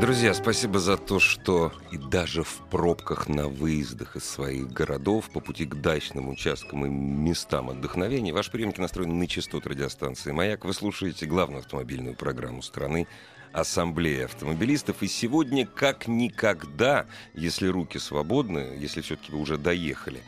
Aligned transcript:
Друзья, 0.00 0.34
спасибо 0.34 0.78
за 0.78 0.98
то, 0.98 1.18
что 1.18 1.72
и 1.90 1.96
даже 1.96 2.42
в 2.42 2.58
пробках 2.70 3.28
на 3.28 3.48
выездах 3.48 4.14
из 4.16 4.28
своих 4.28 4.70
городов 4.70 5.30
по 5.30 5.40
пути 5.40 5.64
к 5.64 5.74
дачным 5.76 6.28
участкам 6.28 6.84
и 6.84 6.90
местам 6.90 7.70
отдохновения 7.70 8.34
ваши 8.34 8.50
приемники 8.50 8.78
настроены 8.78 9.14
на 9.14 9.26
частоту 9.26 9.70
радиостанции 9.70 10.32
«Маяк». 10.32 10.66
Вы 10.66 10.74
слушаете 10.74 11.24
главную 11.24 11.60
автомобильную 11.60 12.14
программу 12.14 12.60
страны 12.60 13.08
Ассамблея 13.54 14.26
автомобилистов. 14.26 15.02
И 15.02 15.08
сегодня, 15.08 15.66
как 15.66 16.08
никогда, 16.08 17.06
если 17.32 17.66
руки 17.66 17.98
свободны, 17.98 18.76
если 18.78 19.00
все-таки 19.00 19.32
вы 19.32 19.38
уже 19.38 19.56
доехали, 19.56 20.20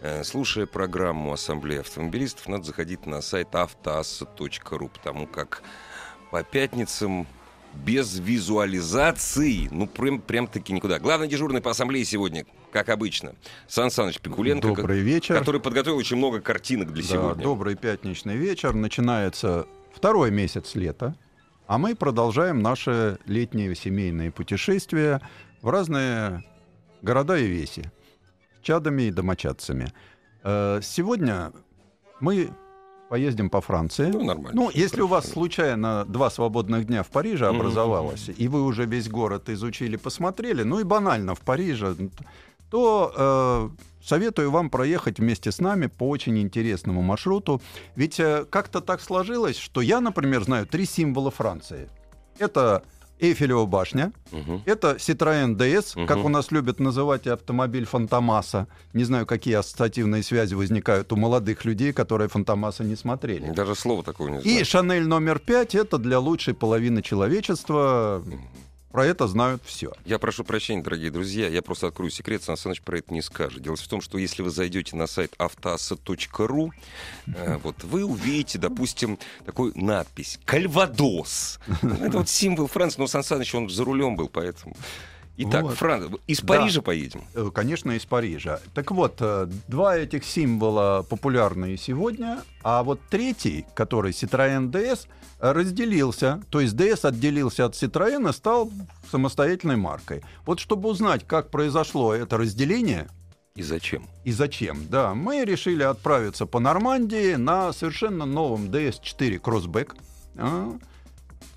э, 0.00 0.24
слушая 0.24 0.64
программу 0.64 1.30
Ассамблея 1.30 1.80
автомобилистов, 1.80 2.48
надо 2.48 2.64
заходить 2.64 3.04
на 3.04 3.20
сайт 3.20 3.54
автоасса.ру, 3.54 4.88
потому 4.88 5.26
как 5.26 5.62
по 6.30 6.42
пятницам 6.42 7.26
без 7.84 8.18
визуализации, 8.18 9.68
ну, 9.70 9.86
прям, 9.86 10.20
прям 10.20 10.46
таки 10.46 10.72
никуда. 10.72 10.98
Главный 10.98 11.28
дежурный 11.28 11.60
по 11.60 11.70
ассамблее 11.70 12.04
сегодня, 12.04 12.46
как 12.72 12.88
обычно, 12.88 13.34
Сан 13.68 13.90
Саныч 13.90 14.20
Пикуленко. 14.20 14.68
Добрый 14.68 15.00
вечер. 15.00 15.38
Который 15.38 15.60
подготовил 15.60 15.96
очень 15.96 16.16
много 16.16 16.40
картинок 16.40 16.92
для 16.92 17.02
да, 17.02 17.08
сегодня. 17.08 17.42
Добрый 17.42 17.76
пятничный 17.76 18.36
вечер. 18.36 18.74
Начинается 18.74 19.66
второй 19.94 20.30
месяц 20.30 20.74
лета, 20.74 21.16
а 21.66 21.78
мы 21.78 21.94
продолжаем 21.94 22.60
наши 22.60 23.18
летние 23.26 23.74
семейные 23.74 24.30
путешествия 24.30 25.20
в 25.62 25.68
разные 25.68 26.44
города 27.02 27.36
и 27.36 27.46
веси 27.46 27.90
с 28.60 28.64
чадами 28.64 29.04
и 29.04 29.10
домочадцами. 29.10 29.92
Э, 30.42 30.80
сегодня 30.82 31.52
мы 32.20 32.50
поездим 33.08 33.50
по 33.50 33.60
Франции. 33.60 34.10
Ну, 34.12 34.24
нормально. 34.24 34.52
Ну, 34.54 34.70
если 34.74 35.02
у 35.02 35.06
вас 35.06 35.24
Хорошо. 35.24 35.40
случайно 35.40 36.04
два 36.04 36.30
свободных 36.30 36.86
дня 36.86 37.02
в 37.02 37.08
Париже 37.08 37.46
образовалось, 37.46 38.30
и 38.36 38.48
вы 38.48 38.62
уже 38.62 38.86
весь 38.86 39.08
город 39.08 39.48
изучили, 39.48 39.96
посмотрели, 39.96 40.62
ну 40.62 40.80
и 40.80 40.84
банально 40.84 41.34
в 41.34 41.40
Париже, 41.40 41.94
то 42.70 43.12
э, 43.16 43.84
советую 44.02 44.50
вам 44.50 44.70
проехать 44.70 45.18
вместе 45.18 45.52
с 45.52 45.60
нами 45.60 45.86
по 45.86 46.08
очень 46.08 46.38
интересному 46.38 47.02
маршруту. 47.02 47.60
Ведь 47.96 48.18
э, 48.20 48.44
как-то 48.50 48.80
так 48.80 49.00
сложилось, 49.00 49.58
что 49.58 49.80
я, 49.80 50.00
например, 50.00 50.42
знаю 50.44 50.66
три 50.66 50.86
символа 50.86 51.30
Франции. 51.30 51.88
Это 52.38 52.82
Эйфелева 53.20 53.64
башня, 53.66 54.12
Мгм. 54.32 54.62
это 54.66 54.96
Citroën 54.98 55.56
DS, 55.56 55.96
Мгм. 55.96 56.06
как 56.06 56.24
у 56.24 56.28
нас 56.28 56.50
любят 56.50 56.80
называть 56.80 57.26
и 57.26 57.30
автомобиль 57.30 57.84
Фантомаса. 57.86 58.66
Не 58.92 59.04
знаю, 59.04 59.24
какие 59.26 59.54
ассоциативные 59.54 60.22
связи 60.22 60.54
возникают 60.54 61.12
у 61.12 61.16
молодых 61.16 61.64
людей, 61.64 61.92
которые 61.92 62.28
Фантомаса 62.28 62.84
не 62.84 62.96
смотрели. 62.96 63.50
Даже 63.52 63.74
слова 63.74 64.02
такого 64.02 64.28
не 64.28 64.38
И 64.40 64.50
знаю. 64.50 64.64
Шанель 64.64 65.06
номер 65.06 65.38
пять 65.38 65.74
это 65.74 65.98
для 65.98 66.18
лучшей 66.18 66.54
половины 66.54 67.02
человечества. 67.02 68.22
Про 68.94 69.06
это 69.06 69.26
знают 69.26 69.60
все. 69.64 69.92
Я 70.04 70.20
прошу 70.20 70.44
прощения, 70.44 70.80
дорогие 70.80 71.10
друзья, 71.10 71.48
я 71.48 71.62
просто 71.62 71.88
открою 71.88 72.12
секрет, 72.12 72.44
Сан 72.44 72.56
Саныч 72.56 72.80
про 72.80 72.98
это 72.98 73.12
не 73.12 73.22
скажет. 73.22 73.60
Дело 73.60 73.74
в 73.74 73.88
том, 73.88 74.00
что 74.00 74.18
если 74.18 74.40
вы 74.40 74.50
зайдете 74.50 74.94
на 74.94 75.08
сайт 75.08 75.34
автоасса.ру, 75.36 76.72
э, 77.26 77.56
вот 77.64 77.82
вы 77.82 78.04
увидите, 78.04 78.56
допустим, 78.56 79.18
такую 79.44 79.72
надпись 79.74 80.38
«Кальвадос». 80.44 81.58
Это 81.82 82.18
вот 82.18 82.28
символ 82.28 82.68
Франции, 82.68 83.00
но 83.00 83.08
Сан 83.08 83.24
Саныч, 83.24 83.52
он 83.56 83.68
за 83.68 83.82
рулем 83.82 84.14
был, 84.14 84.28
поэтому... 84.28 84.76
Итак, 85.36 85.62
Вот. 85.64 85.74
Франция. 85.74 86.16
Из 86.28 86.40
Да. 86.40 86.46
Парижа 86.46 86.80
поедем. 86.82 87.22
Э, 87.34 87.50
Конечно, 87.52 87.92
из 87.92 88.04
Парижа. 88.04 88.60
Так 88.74 88.90
вот, 88.92 89.16
э, 89.20 89.48
два 89.68 89.96
этих 89.96 90.24
символа 90.24 91.04
популярные 91.08 91.76
сегодня, 91.76 92.42
а 92.62 92.82
вот 92.84 93.00
третий, 93.10 93.66
который 93.74 94.12
Citroën 94.12 94.70
DS, 94.70 95.08
э, 95.40 95.52
разделился, 95.52 96.40
то 96.50 96.60
есть 96.60 96.74
DS 96.74 97.04
отделился 97.08 97.64
от 97.64 97.74
Citroën 97.74 98.30
и 98.30 98.32
стал 98.32 98.70
самостоятельной 99.10 99.76
маркой. 99.76 100.22
Вот 100.46 100.60
чтобы 100.60 100.88
узнать, 100.88 101.26
как 101.26 101.50
произошло 101.50 102.14
это 102.14 102.36
разделение, 102.38 103.08
И 103.56 103.62
зачем? 103.62 104.06
и 104.24 104.30
зачем? 104.32 104.86
Да, 104.88 105.14
мы 105.14 105.44
решили 105.44 105.82
отправиться 105.82 106.46
по 106.46 106.60
Нормандии 106.60 107.34
на 107.34 107.72
совершенно 107.72 108.24
новом 108.24 108.66
DS4 108.66 109.40
Crossback, 109.40 109.96
а, 110.36 110.72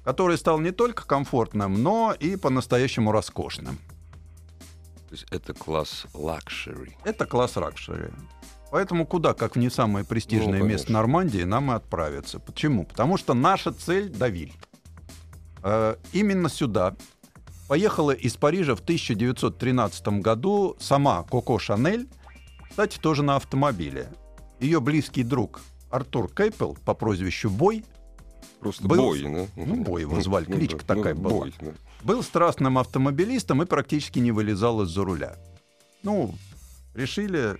который 0.07 0.37
стал 0.37 0.57
не 0.61 0.71
только 0.71 1.05
комфортным, 1.05 1.83
но 1.83 2.15
и 2.17 2.37
по-настоящему 2.37 3.11
роскошным. 3.11 3.77
То 5.09 5.11
есть 5.11 5.25
это 5.31 5.53
класс 5.53 6.05
лакшери. 6.13 6.95
Это 7.03 7.25
класс 7.25 7.57
luxury. 7.57 8.11
Поэтому 8.71 9.05
куда, 9.05 9.33
как 9.33 9.57
в 9.57 9.59
не 9.59 9.69
самое 9.69 10.05
престижное 10.05 10.59
Ну, 10.59 10.65
место. 10.65 10.93
Нормандии, 10.93 11.43
нам 11.43 11.71
и 11.71 11.75
отправиться. 11.75 12.39
Почему? 12.39 12.85
Потому 12.85 13.17
что 13.17 13.33
наша 13.33 13.73
цель— 13.73 14.07
Довиль. 14.17 14.53
Э, 15.61 15.97
именно 16.13 16.47
сюда 16.47 16.95
поехала 17.67 18.11
из 18.11 18.37
Парижа 18.37 18.77
в 18.77 18.79
1913 18.79 20.21
году 20.21 20.77
сама 20.79 21.23
Коко 21.23 21.59
Шанель, 21.59 22.07
кстати, 22.69 22.97
тоже 22.97 23.23
на 23.23 23.35
автомобиле. 23.35 24.07
Ее 24.61 24.79
близкий 24.79 25.23
друг 25.23 25.59
Артур 25.89 26.33
Кейпел 26.33 26.77
по 26.85 26.93
прозвищу 26.93 27.49
Бой 27.49 27.83
Просто 28.59 28.87
Был- 28.87 28.97
бой, 28.97 29.21
да? 29.21 29.47
ну, 29.55 29.83
Бой 29.83 30.01
его 30.01 30.19
звали, 30.19 30.45
кличка 30.45 30.83
да, 30.85 30.95
такая 30.95 31.13
ну, 31.13 31.21
была. 31.21 31.39
Бой, 31.39 31.53
да. 31.59 31.71
был 32.03 32.23
страстным 32.23 32.77
автомобилистом 32.77 33.61
и 33.61 33.65
практически 33.65 34.19
не 34.19 34.31
вылезал 34.31 34.81
из-за 34.83 35.03
руля. 35.03 35.37
Ну, 36.03 36.33
решили... 36.95 37.57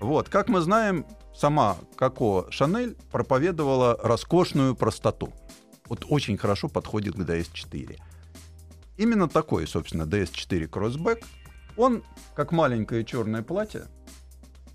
Вот, 0.00 0.30
как 0.30 0.48
мы 0.48 0.60
знаем, 0.62 1.04
сама 1.34 1.76
Коко 1.96 2.46
Шанель 2.50 2.96
проповедовала 3.10 3.98
роскошную 4.02 4.74
простоту. 4.74 5.32
Вот 5.86 6.06
очень 6.08 6.38
хорошо 6.38 6.68
подходит 6.68 7.14
к 7.14 7.18
DS4. 7.18 7.98
Именно 8.96 9.28
такой, 9.28 9.66
собственно, 9.66 10.04
DS4 10.04 10.68
Crossback. 10.68 11.24
Он, 11.76 12.02
как 12.34 12.52
маленькое 12.52 13.04
черное 13.04 13.42
платье, 13.42 13.86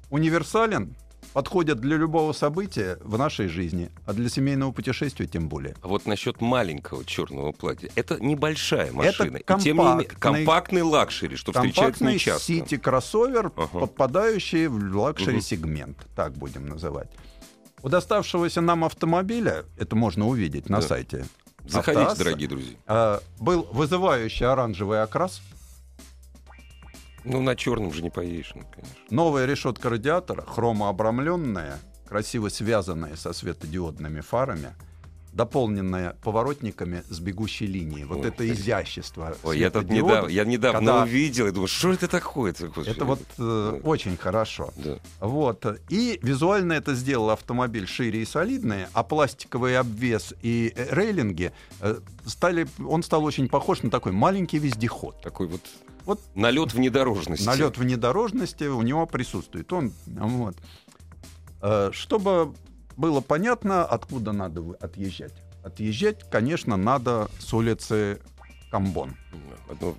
универсален, 0.09 0.95
подходит 1.39 1.81
для 1.81 1.97
любого 1.97 2.31
события 2.31 2.97
в 3.03 3.17
нашей 3.17 3.49
жизни, 3.49 3.91
а 4.05 4.13
для 4.13 4.29
семейного 4.29 4.71
путешествия 4.71 5.27
тем 5.27 5.49
более. 5.49 5.75
А 5.81 5.89
вот 5.89 6.05
насчет 6.05 6.39
маленького 6.39 7.03
черного 7.03 7.51
платья. 7.51 7.89
Это 7.95 8.23
небольшая 8.23 8.93
машина. 8.93 9.35
Это 9.37 9.53
и 9.53 9.59
тем 9.61 9.75
не 9.77 9.83
менее, 9.83 10.07
компактный- 10.07 10.19
компактный 10.19 10.81
luxury, 10.81 11.35
что 11.35 11.51
встречается 11.51 11.81
Компактный 11.81 12.13
нечасто. 12.13 12.41
сити-кроссовер, 12.45 13.51
Ага. 13.57 13.67
попадающий 13.79 14.67
в 14.67 14.95
luxury 14.97 15.37
-сегмент, 15.37 15.97
так 16.15 16.31
будем 16.37 16.67
называть. 16.67 17.09
У 17.83 17.89
доставшегося 17.89 18.61
нам 18.61 18.85
автомобиля, 18.85 19.65
это 19.77 19.97
можно 19.97 20.29
увидеть 20.29 20.69
на 20.69 20.79
Да. 20.79 20.87
сайте, 20.87 21.25
Заходите, 21.67 22.01
Автоасса. 22.03 22.23
дорогие 22.23 22.47
друзья. 22.47 22.75
э, 22.87 23.19
был 23.41 23.67
вызывающий 23.73 24.45
оранжевый 24.45 25.03
окрас, 25.03 25.41
Ну, 27.25 27.41
на 27.41 27.55
черном 27.55 27.91
же 27.93 28.01
не 28.03 28.09
поедешь, 28.09 28.51
ну, 28.55 28.61
конечно. 28.73 28.95
новая 29.09 29.45
решетка 29.45 29.89
радиатора, 29.89 30.43
хромообрамленная, 30.43 31.79
красиво 32.07 32.49
связанная 32.49 33.15
со 33.15 33.33
светодиодными 33.33 34.21
фарами, 34.21 34.75
дополненная 35.33 36.15
поворотниками 36.23 37.03
с 37.09 37.19
бегущей 37.19 37.65
линией. 37.67 38.05
Вот 38.05 38.19
Ой, 38.19 38.27
это 38.29 38.49
изящество. 38.49 39.35
Ой, 39.43 39.59
я 39.59 39.69
тут 39.69 39.89
недавно, 39.89 40.29
я 40.29 40.45
недавно 40.45 40.79
когда- 40.79 41.03
увидел 41.03 41.47
и 41.47 41.51
думаю, 41.51 41.67
что 41.67 41.91
это 41.91 42.07
такое? 42.07 42.53
Господи, 42.57 42.89
Это 42.89 43.03
вот 43.03 43.19
э, 43.37 43.79
Да. 43.83 43.89
очень 43.89 44.15
хорошо. 44.15 44.71
Да. 44.77 44.97
Вот. 45.19 45.65
И 45.89 46.19
визуально 46.23 46.71
это 46.73 46.95
сделал 46.95 47.31
автомобиль 47.31 47.85
шире 47.85 48.21
и 48.21 48.25
солидный, 48.25 48.85
а 48.93 49.03
пластиковый 49.03 49.77
обвес 49.77 50.33
и 50.41 50.71
э, 50.73 50.87
рейлинги 50.95 51.51
э, 51.81 51.99
стали... 52.25 52.65
Он 52.87 53.03
стал 53.03 53.25
очень 53.25 53.49
похож 53.49 53.83
на 53.83 53.89
такой 53.89 54.13
маленький 54.13 54.57
вездеход. 54.57 55.21
Такой 55.21 55.47
вот, 55.47 55.61
Вот 56.05 56.21
налет 56.35 56.73
внедорожности. 56.73 57.45
налет 57.45 57.77
внедорожности 57.77 58.65
у 58.65 58.81
него 58.81 59.05
присутствует. 59.07 59.71
Он, 59.73 59.91
вот. 60.05 60.55
Э, 61.61 61.89
Чтобы 61.93 62.53
было 62.95 63.21
понятно, 63.21 63.83
откуда 63.85 64.31
надо 64.31 64.61
отъезжать. 64.79 65.33
Отъезжать, 65.63 66.29
конечно, 66.29 66.77
надо 66.77 67.27
с 67.39 67.51
улицы 67.53 68.21
Камбон. 68.71 69.15
Одну, 69.69 69.95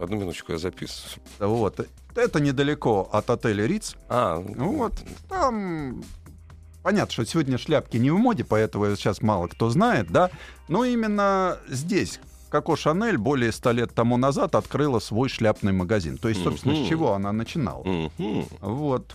одну 0.00 0.16
минуточку 0.16 0.52
я 0.52 0.58
записываю. 0.58 1.20
Вот. 1.38 1.86
Это 2.16 2.40
недалеко 2.40 3.08
от 3.12 3.28
отеля 3.30 3.66
Риц. 3.66 3.96
А, 4.08 4.38
Ну 4.56 4.76
вот, 4.78 4.94
там 5.28 6.02
понятно, 6.82 7.12
что 7.12 7.24
сегодня 7.26 7.58
шляпки 7.58 7.98
не 7.98 8.10
в 8.10 8.16
моде, 8.16 8.44
поэтому 8.44 8.86
сейчас 8.96 9.20
мало 9.20 9.46
кто 9.46 9.68
знает, 9.70 10.10
да. 10.10 10.30
Но 10.68 10.84
именно 10.84 11.58
здесь 11.68 12.18
Коко 12.50 12.76
Шанель 12.76 13.16
более 13.16 13.52
ста 13.52 13.72
лет 13.72 13.94
тому 13.94 14.16
назад 14.16 14.54
открыла 14.54 14.98
свой 14.98 15.28
шляпный 15.28 15.72
магазин. 15.72 16.18
То 16.18 16.28
есть, 16.28 16.42
собственно, 16.42 16.74
Мгм. 16.74 16.84
с 16.84 16.88
чего 16.88 17.12
она 17.14 17.32
начинала. 17.32 17.84
Мгм. 17.84 18.46
Вот. 18.60 19.14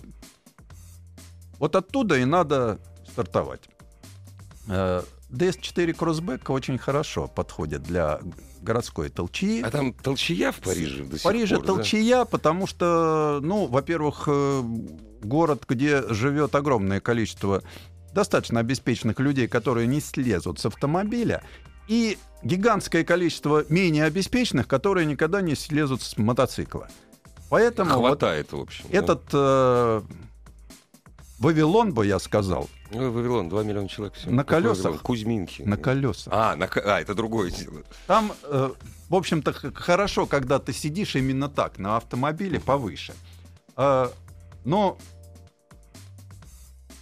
Вот 1.58 1.76
оттуда 1.76 2.18
и 2.18 2.24
надо 2.24 2.78
стартовать. 3.10 3.68
Э, 4.68 5.02
DS4 5.30 5.92
Кроссбэк 5.92 6.50
очень 6.50 6.78
хорошо 6.78 7.28
подходит 7.28 7.82
для 7.82 8.20
городской 8.62 9.10
толчии. 9.10 9.62
А 9.62 9.70
там 9.70 9.92
толчья 9.92 10.50
в 10.52 10.56
Париже 10.60 11.04
до 11.04 11.16
сих 11.16 11.22
Париже 11.22 11.56
пор, 11.56 11.64
да? 11.66 11.72
толчья, 11.74 12.24
потому 12.24 12.66
что, 12.66 13.40
ну, 13.42 13.66
во-первых, 13.66 14.24
э, 14.26 14.62
город, 15.22 15.64
где 15.68 16.02
живет 16.12 16.54
огромное 16.54 17.00
количество 17.00 17.62
достаточно 18.12 18.60
обеспеченных 18.60 19.20
людей, 19.20 19.46
которые 19.46 19.86
не 19.86 20.00
слезут 20.00 20.58
с 20.58 20.66
автомобиля, 20.66 21.42
и 21.88 22.18
гигантское 22.42 23.04
количество 23.04 23.64
менее 23.68 24.04
обеспеченных, 24.04 24.68
которые 24.68 25.06
никогда 25.06 25.40
не 25.40 25.54
слезут 25.54 26.02
с 26.02 26.16
мотоцикла. 26.16 26.88
Поэтому 27.48 27.94
вот 27.96 28.06
Хватает, 28.08 28.52
в 28.52 28.60
общем. 28.60 28.86
да. 28.90 28.98
этот 28.98 29.22
э, 29.32 30.02
Вавилон, 31.38 31.92
бы 31.92 32.06
я 32.06 32.18
сказал, 32.18 32.68
Ну, 32.90 33.10
Вавилон, 33.12 33.48
2 33.48 33.62
миллиона 33.62 33.88
человек. 33.88 34.14
всё. 34.14 34.30
На 34.30 34.42
Какой 34.42 34.62
колесах? 34.62 34.84
Вавилон? 34.84 34.98
Кузьминки. 35.00 35.62
на 35.62 35.76
колесах. 35.76 36.32
А, 36.32 36.56
на 36.56 36.66
а, 36.66 37.00
это 37.00 37.14
другое 37.14 37.50
дело. 37.50 37.82
Там, 38.06 38.32
э, 38.44 38.70
в 39.08 39.14
общем-то, 39.14 39.52
хорошо, 39.74 40.26
когда 40.26 40.58
ты 40.58 40.72
сидишь 40.72 41.14
именно 41.14 41.48
так, 41.48 41.78
на 41.78 41.96
автомобиле 41.96 42.58
повыше. 42.58 43.14
Э, 43.76 44.08
но 44.64 44.98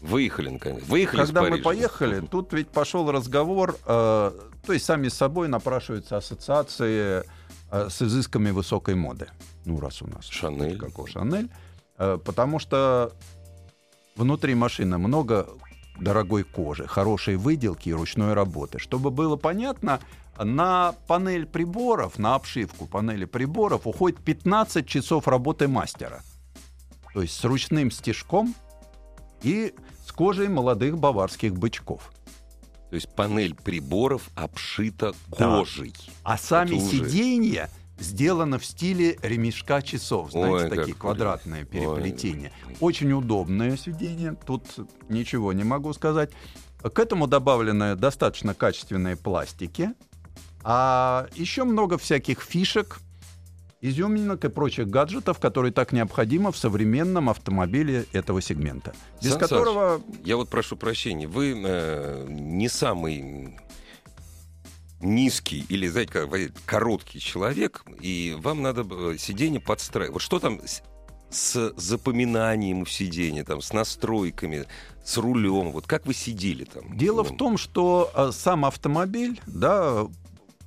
Выехали, 0.01 0.51
наконец. 0.51 0.85
Выехали 0.87 1.21
когда 1.25 1.43
мы 1.45 1.59
поехали, 1.59 2.21
тут 2.31 2.53
ведь 2.53 2.69
пошел 2.69 3.11
разговор, 3.11 3.79
э, 3.87 4.33
то 4.65 4.73
есть 4.73 4.85
сами 4.85 5.09
собой 5.09 5.49
напрашиваются 5.49 6.17
ассоциации 6.17 7.25
э, 7.71 7.89
с 7.91 8.03
изысками 8.03 8.51
высокой 8.51 8.95
моды. 8.95 9.29
Ну, 9.65 9.81
раз 9.81 10.03
у 10.03 10.07
нас 10.07 10.27
Шанель. 10.27 10.79
как 10.79 11.09
Шанель. 11.09 11.51
Э, 11.99 12.19
потому 12.23 12.59
что 12.59 13.13
внутри 14.17 14.55
машины 14.55 14.99
много 14.99 15.49
дорогой 15.99 16.45
кожи, 16.45 16.87
хорошей 16.87 17.37
выделки 17.37 17.89
и 17.89 17.93
ручной 17.93 18.35
работы. 18.35 18.79
Чтобы 18.79 19.11
было 19.11 19.37
понятно, 19.37 20.01
на 20.39 20.95
панель 21.07 21.47
приборов, 21.47 22.19
на 22.19 22.35
обшивку 22.35 22.87
панели 22.87 23.25
приборов 23.25 23.87
уходит 23.87 24.19
15 24.19 24.87
часов 24.87 25.29
работы 25.29 25.69
мастера. 25.69 26.23
То 27.13 27.23
есть 27.23 27.35
с 27.35 27.45
ручным 27.45 27.91
стежком 27.91 28.55
и 29.43 29.75
с 30.05 30.11
кожей 30.11 30.49
молодых 30.49 30.99
баварских 30.99 31.55
бычков. 31.55 32.14
То 32.95 32.97
есть 32.97 33.09
панель 33.09 33.57
приборов 33.57 34.31
обшита 34.37 35.15
Да. 35.37 35.59
кожей. 35.59 35.93
А 36.23 36.39
сами 36.39 36.77
уже- 36.77 36.91
сиденья 36.91 37.69
сделаны 37.99 38.61
в 38.61 38.65
стиле 38.65 39.19
ремешка 39.21 39.83
часов. 39.83 40.31
Знаете, 40.31 40.67
Ой, 40.67 40.71
такие 40.71 40.95
квадратные 40.95 41.65
переплетения. 41.65 42.53
Очень 42.79 43.11
удобное 43.13 43.77
сиденье. 43.77 44.37
Тут 44.47 44.69
ничего 45.09 45.53
не 45.53 45.65
могу 45.65 45.93
сказать. 45.93 46.31
К 46.85 46.97
этому 47.01 47.27
добавлены 47.27 47.97
достаточно 47.97 48.55
качественные 48.55 49.17
пластики. 49.17 49.91
А 50.63 51.27
еще 51.35 51.65
много 51.65 51.99
всяких 51.99 52.43
фишек, 52.43 53.01
изюминок 53.85 54.45
и 54.47 54.49
прочих 54.49 54.89
гаджетов, 54.89 55.39
которые 55.39 55.71
так 55.71 55.93
необходимы 55.93 56.53
в 56.53 56.57
современном 56.57 57.29
автомобиле 57.29 58.07
этого 58.13 58.41
сегмента. 58.41 58.95
Без 59.23 59.33
Сан 59.33 59.41
которого 59.41 60.01
Я 60.25 60.37
вот 60.37 60.49
прошу 60.49 60.77
прощения, 60.77 61.29
вы 61.29 61.55
э, 61.55 62.27
не 62.29 62.69
самый 62.69 63.59
низкий 65.01 65.67
или, 65.69 65.87
знаете, 65.87 66.13
как 66.13 66.31
короткий 66.65 67.21
человек, 67.21 67.85
и 68.01 68.35
вам 68.39 68.63
надо 68.63 68.87
э, 68.91 69.19
сиденье 69.19 69.61
подстраивать. 69.61 70.15
Вот 70.15 70.23
что 70.23 70.41
там 70.41 70.61
с, 71.31 71.75
запоминанием 71.77 72.87
в 72.87 72.91
сиденье, 72.91 73.45
там, 73.45 73.61
с 73.61 73.75
настройками, 73.75 74.65
с 75.05 75.19
рулем? 75.19 75.73
Вот 75.73 75.87
как 75.87 76.07
вы 76.07 76.15
сидели 76.15 76.65
там? 76.65 76.97
Дело 76.97 77.23
Ну, 77.23 77.35
в 77.35 77.37
том, 77.37 77.59
что 77.59 78.11
э, 78.15 78.31
сам 78.33 78.65
автомобиль, 78.65 79.43
да, 79.47 80.07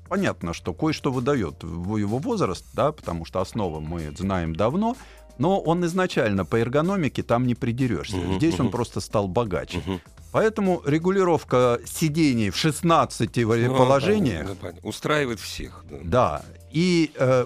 понятно, 0.10 0.54
что 0.54 0.74
кое-что 0.74 1.12
выдает 1.12 1.64
его 1.64 2.18
возраст, 2.20 2.66
да, 2.74 2.92
потому 2.92 3.26
что 3.26 3.42
основу 3.42 3.80
мы 3.82 4.12
знаем 4.18 4.56
давно, 4.56 4.96
но 5.38 5.60
он 5.60 5.86
изначально 5.86 6.46
по 6.46 6.56
эргономике 6.58 7.24
там 7.24 7.46
не 7.46 7.56
придерешься. 7.56 8.18
Мгм, 8.18 8.36
Здесь 8.38 8.60
он 8.60 8.66
мгм. 8.68 8.72
просто 8.72 9.02
стал 9.02 9.28
богаче. 9.28 9.80
мгм. 9.86 10.00
Поэтому 10.32 10.82
регулировка 10.86 11.80
сидений 11.86 12.50
в 12.50 12.56
16 12.58 13.68
Ну, 13.68 13.76
положениях, 13.78 14.44
понятно, 14.44 14.56
понятно. 14.62 14.90
Устраивает 14.90 15.40
всех. 15.40 15.84
да. 15.90 15.98
да, 16.04 16.42
и 16.72 17.12
э, 17.16 17.46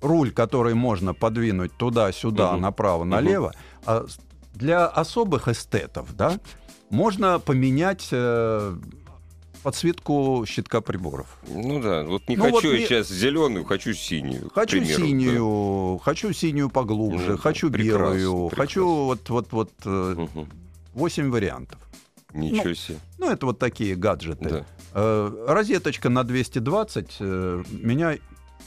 руль, 0.00 0.30
который 0.32 0.74
можно 0.74 1.14
подвинуть 1.14 1.72
туда-сюда, 1.76 2.52
Мгм. 2.52 2.62
направо-налево, 2.62 3.52
а 3.86 4.04
с- 4.08 4.18
для 4.54 4.86
особых 4.86 5.48
эстетов, 5.48 6.14
да, 6.16 6.38
можно 6.90 7.38
поменять 7.38 8.08
э, 8.10 8.76
подсветку 9.62 10.44
щитка 10.46 10.80
приборов. 10.80 11.38
Ну 11.48 11.80
да, 11.80 12.02
вот 12.04 12.28
не 12.28 12.36
Ну 12.36 12.44
хочу 12.44 12.54
вот 12.54 12.64
я 12.64 12.70
мне- 12.70 12.86
сейчас 12.86 13.08
зеленую, 13.08 13.64
хочу 13.64 13.94
синюю. 13.94 14.50
Хочу 14.54 14.78
примеру, 14.78 15.00
да. 15.00 15.06
синюю, 15.06 15.98
хочу 16.04 16.32
синюю 16.32 16.70
поглубже, 16.70 17.26
Ну 17.30 17.36
да, 17.36 17.42
хочу 17.42 17.70
прекрасно, 17.70 18.16
белую, 18.18 18.48
прекрасно. 18.48 18.56
хочу 18.56 18.86
вот 18.86 19.28
вот 19.30 19.52
вот. 19.52 19.70
8 20.94 21.30
вариантов. 21.30 21.78
Ничего 22.34 22.74
себе. 22.74 22.98
Ну 23.18 23.30
это 23.30 23.46
вот 23.46 23.58
такие 23.58 23.94
гаджеты. 23.94 24.48
Да. 24.48 24.66
Э, 24.94 25.44
розеточка 25.48 26.08
на 26.10 26.22
220 26.24 27.16
э, 27.20 27.62
меня 27.70 28.18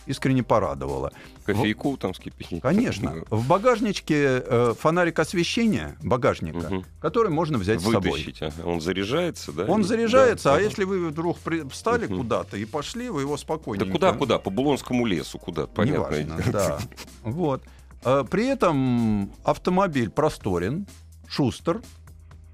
искренне 0.06 0.44
порадовала. 0.44 1.12
Кофейку 1.46 1.98
там 1.98 2.14
скипятить. 2.14 2.62
Конечно. 2.62 3.24
В 3.30 3.48
багажничке 3.48 4.44
э, 4.46 4.74
фонарик 4.80 5.20
освещения 5.20 5.98
багажника, 6.04 6.58
Мгм. 6.70 6.86
который 7.00 7.32
можно 7.32 7.58
взять 7.58 7.82
с 7.82 7.84
собой. 7.84 8.12
Вытащить. 8.12 8.42
ага. 8.42 8.64
Он 8.66 8.82
заряжается, 8.82 9.52
да? 9.52 9.66
Он 9.66 9.84
заряжается, 9.84 10.46
да, 10.46 10.52
а 10.54 10.56
ага. 10.56 10.64
если 10.66 10.84
вы 10.84 11.08
вдруг 11.10 11.38
при- 11.40 11.68
встали 11.70 12.06
Мгм. 12.08 12.18
куда-то 12.18 12.58
и 12.58 12.66
пошли, 12.66 13.10
вы 13.10 13.22
его 13.22 13.38
спокойно. 13.38 13.86
Да 13.86 13.92
куда-куда? 13.92 14.40
По 14.40 14.50
Булонскому 14.50 15.06
лесу 15.06 15.38
куда? 15.40 15.68
Понятно. 15.68 16.16
Неважно, 16.16 16.44
да. 16.52 16.80
Вот. 17.24 17.64
Э, 18.04 18.24
При 18.30 18.46
этом 18.48 19.32
автомобиль 19.44 20.10
просторен, 20.10 20.86
шустер, 21.28 21.82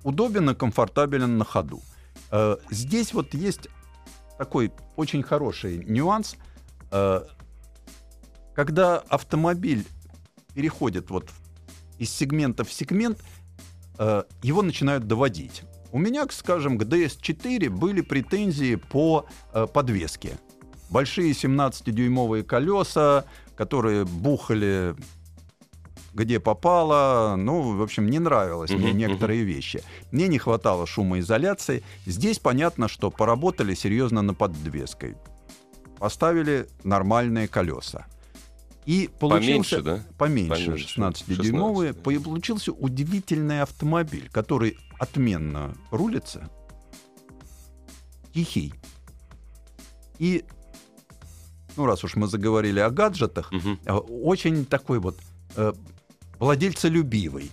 удобен 0.04 0.50
и 0.50 0.56
комфортабелен 0.56 1.38
на 1.38 1.46
ходу. 1.46 1.82
Э, 2.32 2.56
Здесь 2.70 3.14
вот 3.14 3.34
есть 3.34 3.68
такой 4.38 4.72
очень 4.96 5.22
хороший 5.24 5.84
нюанс. 5.86 6.36
Когда 8.56 8.98
автомобиль 8.98 9.86
переходит 10.54 11.10
вот 11.10 11.30
из 11.98 12.10
сегмента 12.10 12.64
в 12.64 12.72
сегмент, 12.72 13.20
э, 13.98 14.24
его 14.42 14.62
начинают 14.62 15.08
доводить. 15.08 15.64
У 15.92 16.00
меня, 16.00 16.26
скажем, 16.32 16.78
к 16.78 16.84
DS4 16.84 17.70
были 17.70 18.02
претензии 18.02 18.76
по 18.76 19.26
э, 19.54 19.68
подвеске. 19.68 20.38
Большие 20.90 21.32
17-дюймовые 21.32 22.44
колеса, 22.44 23.26
которые 23.56 24.06
бухали 24.06 24.96
где 26.14 26.40
попало. 26.40 27.36
Ну, 27.38 27.78
в 27.78 27.82
общем, 27.82 28.10
не 28.10 28.20
нравилось 28.20 28.72
мне 28.72 28.92
некоторые 28.92 29.44
вещи. 29.44 29.84
Мне 30.12 30.28
не 30.28 30.40
хватало 30.40 30.86
шумоизоляции. 30.86 31.84
Здесь 32.06 32.40
понятно, 32.40 32.88
что 32.88 33.12
поработали 33.12 33.74
серьезно 33.74 34.22
над 34.22 34.38
подвеской. 34.38 35.16
Поставили 36.00 36.68
нормальные 36.84 37.48
колеса. 37.48 38.08
И 38.86 39.10
получился... 39.20 39.78
Поменьше, 39.78 39.82
да? 39.82 40.06
Поменьше, 40.18 40.66
Поменьше, 40.66 41.00
16-дюймовые. 41.00 41.94
16, 41.94 42.04
да. 42.04 42.30
Получился 42.30 42.72
удивительный 42.72 43.62
автомобиль, 43.62 44.30
который 44.32 44.78
отменно 44.98 45.76
рулится, 45.92 46.50
тихий. 48.34 48.74
И, 50.18 50.46
ну, 51.76 51.86
раз 51.86 52.04
уж 52.04 52.16
мы 52.16 52.28
заговорили 52.28 52.80
о 52.80 52.90
гаджетах, 52.90 53.52
э, 53.54 53.94
очень 53.94 54.66
такой 54.66 55.00
вот 55.00 55.18
э, 55.56 55.74
владельцелюбивый. 56.40 57.52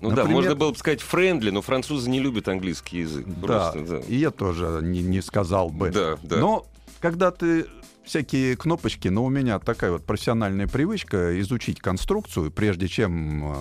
Ну 0.00 0.10
да, 0.10 0.16
Например- 0.16 0.34
можно 0.36 0.54
было 0.54 0.70
бы 0.72 0.76
сказать 0.78 1.00
френдли, 1.00 1.50
но 1.50 1.62
французы 1.62 2.10
не 2.10 2.20
любят 2.20 2.48
английский 2.48 2.98
язык. 2.98 3.26
Да, 3.26 3.46
Просто, 3.46 3.80
да. 3.86 3.98
и 4.00 4.16
я 4.16 4.30
тоже 4.30 4.80
не, 4.82 5.02
не 5.02 5.22
сказал 5.22 5.70
бы. 5.70 5.90
Да, 5.90 6.18
да. 6.22 6.36
Но 6.36 6.66
когда 7.00 7.30
ты 7.30 7.66
всякие 8.06 8.56
кнопочки, 8.56 9.08
но 9.08 9.24
у 9.24 9.28
меня 9.28 9.58
такая 9.58 9.90
вот 9.92 10.04
профессиональная 10.06 10.66
привычка 10.68 11.38
изучить 11.40 11.80
конструкцию, 11.80 12.50
прежде 12.50 12.88
чем 12.88 13.52
э, 13.52 13.56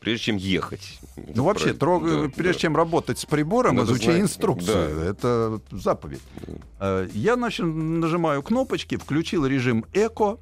Прежде 0.00 0.24
чем 0.24 0.36
ехать. 0.36 0.98
Ну, 1.34 1.44
вообще, 1.44 1.72
трог- 1.72 2.04
Да, 2.04 2.28
прежде 2.28 2.52
да. 2.52 2.58
чем 2.58 2.76
работать 2.76 3.18
с 3.18 3.24
прибором, 3.24 3.76
Надо 3.76 3.92
изучи 3.92 4.04
знать. 4.10 4.20
инструкцию. 4.20 4.96
Да. 5.00 5.04
Это 5.06 5.60
заповедь. 5.70 6.20
Да. 6.46 6.52
Э, 6.80 7.08
Я 7.14 7.36
значит, 7.36 7.64
нажимаю 7.64 8.42
кнопочки, 8.42 8.96
включил 8.98 9.46
режим 9.46 9.86
эко, 9.94 10.36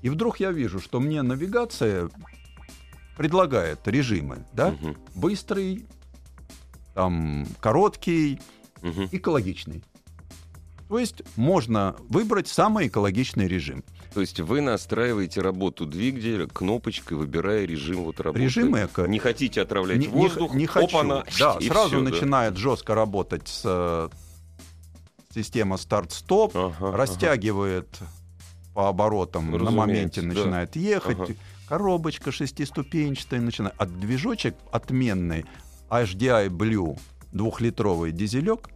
и 0.00 0.08
вдруг 0.08 0.40
я 0.40 0.50
вижу, 0.50 0.80
что 0.80 0.98
мне 1.00 1.20
навигация 1.20 2.08
предлагает 3.18 3.86
режимы, 3.86 4.46
да? 4.54 4.70
Мгм. 4.70 4.96
Быстрый, 5.14 5.84
там, 6.94 7.46
короткий, 7.60 8.40
Мгм. 8.82 9.08
экологичный. 9.12 9.82
То 10.88 10.98
есть 10.98 11.22
можно 11.36 11.96
выбрать 12.08 12.48
самый 12.48 12.86
экологичный 12.86 13.48
режим. 13.48 13.82
То 14.14 14.20
есть 14.20 14.40
вы 14.40 14.60
настраиваете 14.60 15.40
работу 15.40 15.84
двигателя 15.84 16.46
кнопочкой, 16.46 17.18
выбирая 17.18 17.64
режим 17.66 18.04
вот 18.04 18.20
работы. 18.20 18.44
Режим 18.44 18.76
эко. 18.76 19.06
Не 19.06 19.18
хотите 19.18 19.62
отравлять 19.62 19.98
Не, 19.98 20.08
воздух, 20.08 20.52
не, 20.52 20.60
не 20.60 20.66
хочу. 20.66 20.86
опа-на, 20.98 21.24
да, 21.38 21.56
и 21.60 21.68
сразу 21.68 21.96
да. 21.96 22.10
начинает 22.10 22.56
жестко 22.56 22.94
работать 22.94 23.48
с, 23.48 23.62
э, 23.64 24.08
система 25.34 25.76
старт-стоп, 25.76 26.56
Ага, 26.56 26.96
растягивает 26.96 27.88
по 28.74 28.88
оборотам, 28.88 29.50
на 29.50 29.58
Разумеется, 29.58 29.76
моменте 29.78 30.20
да. 30.22 30.26
начинает 30.28 30.76
ехать. 30.76 31.18
Ага. 31.18 31.32
Коробочка 31.68 32.30
шестиступенчатая 32.30 33.40
начинает. 33.40 33.74
А 33.76 33.86
движочек 33.86 34.54
отменный 34.70 35.44
HDI 35.90 36.48
Blue 36.48 36.96
двухлитровый 37.32 38.12
дизелек, 38.12 38.68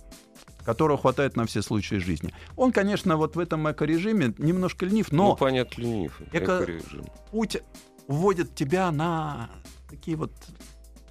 которого 0.64 0.98
хватает 0.98 1.36
на 1.36 1.46
все 1.46 1.62
случаи 1.62 1.96
жизни. 1.96 2.32
Он, 2.56 2.72
конечно, 2.72 3.16
вот 3.16 3.36
в 3.36 3.38
этом 3.38 3.70
эко-режиме 3.70 4.34
немножко 4.38 4.86
ленив, 4.86 5.10
Ну, 5.10 5.28
но 5.28 5.36
понятно, 5.36 5.80
ленив. 5.80 6.20
Эко- 6.32 6.62
Эко-режим. 6.62 7.04
путь 7.30 7.58
уводит 8.06 8.54
тебя 8.54 8.90
на 8.90 9.50
такие 9.88 10.16
вот 10.16 10.32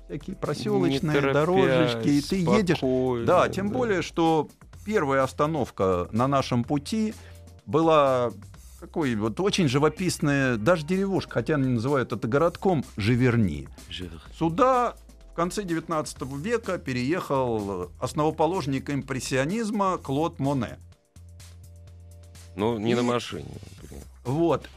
всякие 0.06 0.36
проселочные 0.36 1.14
торопясь, 1.22 1.34
дорожечки, 1.34 2.08
и 2.10 2.22
ты 2.22 2.36
едешь. 2.38 3.26
Да, 3.28 3.48
тем 3.50 3.70
более, 3.70 4.02
что 4.02 4.50
первая 4.86 5.24
остановка 5.24 6.08
на 6.12 6.28
нашем 6.28 6.64
пути 6.64 7.14
была 7.66 8.32
какой 8.80 9.14
вот 9.16 9.40
очень 9.42 9.68
живописная, 9.68 10.56
даже 10.56 10.86
деревушка, 10.86 11.34
хотя 11.34 11.56
они 11.56 11.68
называют 11.68 12.14
это 12.14 12.28
городком, 12.28 12.86
Живерни. 12.96 13.68
Сюда 14.38 14.96
в 15.08 15.09
конце 15.40 15.64
19 15.64 16.22
века 16.36 16.78
переехал 16.78 17.92
основоположник 17.98 18.90
импрессионизма 18.90 19.98
Клод 19.98 20.38
Моне. 20.38 20.78
Ну, 22.58 22.78
не 22.78 22.92
И- 22.92 22.96
на 22.96 23.04
машине. 23.04 23.48
Вот. 24.26 24.68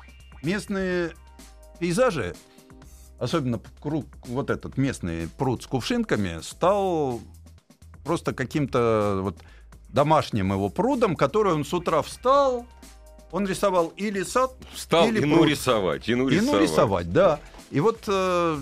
Местные 0.45 1.15
пейзажи, 1.81 2.37
особенно 3.19 3.61
круг, 3.81 4.07
вот 4.29 4.51
этот 4.51 4.77
местный 4.79 5.27
пруд 5.37 5.65
с 5.65 5.67
кувшинками, 5.67 6.41
стал 6.43 7.21
просто 8.05 8.33
каким-то 8.33 9.19
вот 9.25 9.39
домашним 9.89 10.53
его 10.53 10.69
прудом, 10.69 11.17
который 11.17 11.55
он 11.55 11.65
с 11.65 11.75
утра 11.75 12.03
встал, 12.03 12.67
он 13.33 13.49
рисовал 13.49 13.89
или 13.97 14.23
сад, 14.23 14.53
Встал 14.73 15.09
Или 15.09 15.23
и 15.23 15.25
ну 15.25 15.39
пруд. 15.39 15.49
рисовать, 15.49 16.09
и 16.09 16.15
ну 16.15 16.29
и 16.29 16.35
рисовать. 16.35 16.53
ну 16.55 16.61
рисовать, 16.63 17.13
да. 17.13 17.41
И 17.73 17.81
вот 17.81 18.05
э, 18.07 18.59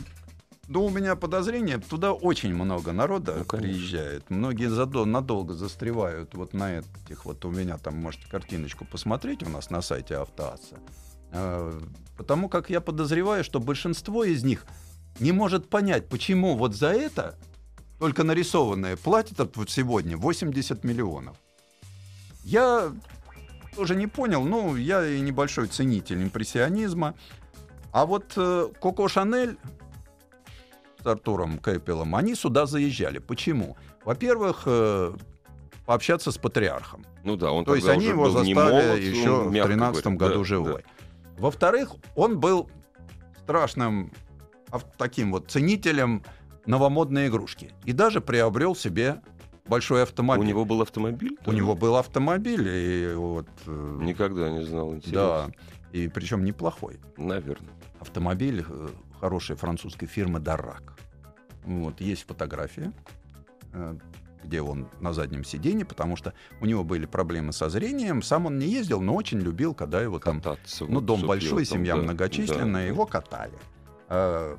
ну, 0.70 0.84
у 0.86 0.90
меня 0.90 1.16
подозрение, 1.16 1.78
туда 1.78 2.12
очень 2.12 2.54
много 2.54 2.92
народа 2.92 3.34
Ну, 3.38 3.44
конечно. 3.44 3.72
приезжает. 3.74 4.30
Многие 4.30 4.68
задо- 4.68 5.04
надолго 5.04 5.52
застревают 5.54 6.34
вот 6.34 6.54
на 6.54 6.78
этих. 6.78 7.24
Вот 7.24 7.44
у 7.44 7.50
меня 7.50 7.76
там, 7.76 7.96
можете 7.96 8.28
картиночку 8.30 8.84
посмотреть 8.84 9.42
у 9.42 9.48
нас 9.50 9.70
на 9.70 9.82
сайте 9.82 10.14
Автоаса. 10.16 10.76
Э, 11.32 11.80
Потому 12.16 12.48
как 12.48 12.70
я 12.70 12.80
подозреваю, 12.80 13.42
что 13.42 13.58
большинство 13.60 14.22
из 14.24 14.44
них 14.44 14.64
не 15.18 15.32
может 15.32 15.68
понять, 15.68 16.08
почему 16.08 16.56
вот 16.56 16.76
за 16.76 16.92
это 16.92 17.36
только 17.98 18.22
нарисованное 18.22 18.96
платят 18.96 19.56
вот 19.56 19.70
сегодня 19.70 20.16
80 20.16 20.84
миллионов. 20.84 21.36
Я 22.44 22.92
тоже 23.74 23.96
не 23.96 24.06
понял, 24.06 24.44
ну, 24.44 24.76
я 24.76 25.04
и 25.04 25.18
небольшой 25.20 25.66
ценитель 25.66 26.22
импрессионизма. 26.22 27.14
А 27.92 28.06
вот 28.06 28.34
э, 28.36 28.68
Коко 28.80 29.08
Шанель 29.08 29.56
с 31.02 31.06
Артуром 31.06 31.58
Кэпелом, 31.58 32.14
они 32.14 32.34
сюда 32.34 32.66
заезжали. 32.66 33.18
Почему? 33.18 33.76
Во-первых, 34.04 34.62
э, 34.66 35.12
пообщаться 35.86 36.30
с 36.30 36.38
патриархом. 36.38 37.04
Ну 37.24 37.36
да, 37.36 37.52
он 37.52 37.64
То 37.64 37.74
есть 37.74 37.88
они 37.88 38.06
его 38.06 38.30
застали 38.30 38.54
молод, 38.54 38.98
еще 38.98 39.28
ну, 39.28 39.48
в 39.48 39.52
мягко 39.52 39.68
13 39.68 40.04
говоря, 40.04 40.18
году 40.18 40.38
да, 40.38 40.44
живой. 40.44 40.82
да. 40.82 41.04
Во-вторых, 41.38 41.92
он 42.14 42.38
был 42.38 42.70
страшным 43.42 44.12
таким 44.98 45.32
вот 45.32 45.50
ценителем 45.50 46.22
новомодной 46.66 47.28
игрушки. 47.28 47.72
И 47.84 47.92
даже 47.92 48.20
приобрел 48.20 48.76
себе 48.76 49.20
большой 49.66 50.02
автомобиль. 50.02 50.44
У 50.44 50.48
него 50.48 50.64
был 50.64 50.82
автомобиль? 50.82 51.36
У 51.46 51.52
него 51.52 51.74
был 51.74 51.96
автомобиль, 51.96 52.68
и 52.68 53.14
вот... 53.14 53.48
э, 53.66 53.98
Никогда 54.02 54.50
не 54.50 54.64
знал, 54.64 54.90
да, 54.90 54.96
интересно. 54.96 55.52
и 55.92 56.08
причем 56.08 56.44
неплохой. 56.44 57.00
Наверное. 57.16 57.72
Автомобиль 58.00 58.64
э, 58.68 58.88
хорошей 59.20 59.56
французской 59.56 60.06
фирмы 60.06 60.40
Дарак. 60.40 60.94
Вот, 61.64 62.00
есть 62.00 62.26
фотография, 62.26 62.92
э, 63.72 63.96
где 64.42 64.62
он 64.62 64.88
на 65.00 65.12
заднем 65.12 65.44
сиденье, 65.44 65.84
потому 65.84 66.16
что 66.16 66.32
у 66.60 66.66
него 66.66 66.84
были 66.84 67.06
проблемы 67.06 67.52
со 67.52 67.68
зрением. 67.68 68.22
Сам 68.22 68.46
он 68.46 68.58
не 68.58 68.66
ездил, 68.66 69.00
но 69.00 69.14
очень 69.14 69.38
любил, 69.38 69.74
когда 69.74 70.00
его 70.00 70.18
там... 70.18 70.40
Кататься. 70.40 70.86
Ну, 70.86 71.00
дом 71.00 71.26
большой, 71.26 71.66
там, 71.66 71.78
семья 71.78 71.96
да, 71.96 72.02
многочисленная, 72.02 72.86
да. 72.86 72.88
его 72.88 73.06
катали. 73.06 73.58
Э, 74.08 74.56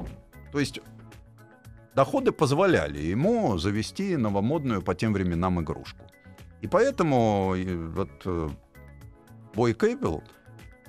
То 0.51 0.60
есть 0.60 0.80
доходы 1.96 2.32
позволяли 2.32 3.00
ему 3.00 3.58
завести 3.58 4.15
новомодную 4.15 4.82
по 4.82 4.94
тем 4.94 5.13
временам 5.13 5.60
игрушку. 5.60 6.06
И 6.62 6.68
поэтому 6.68 7.56
вот 7.96 8.56
Бой 9.56 9.74
Кейбл, 9.74 10.24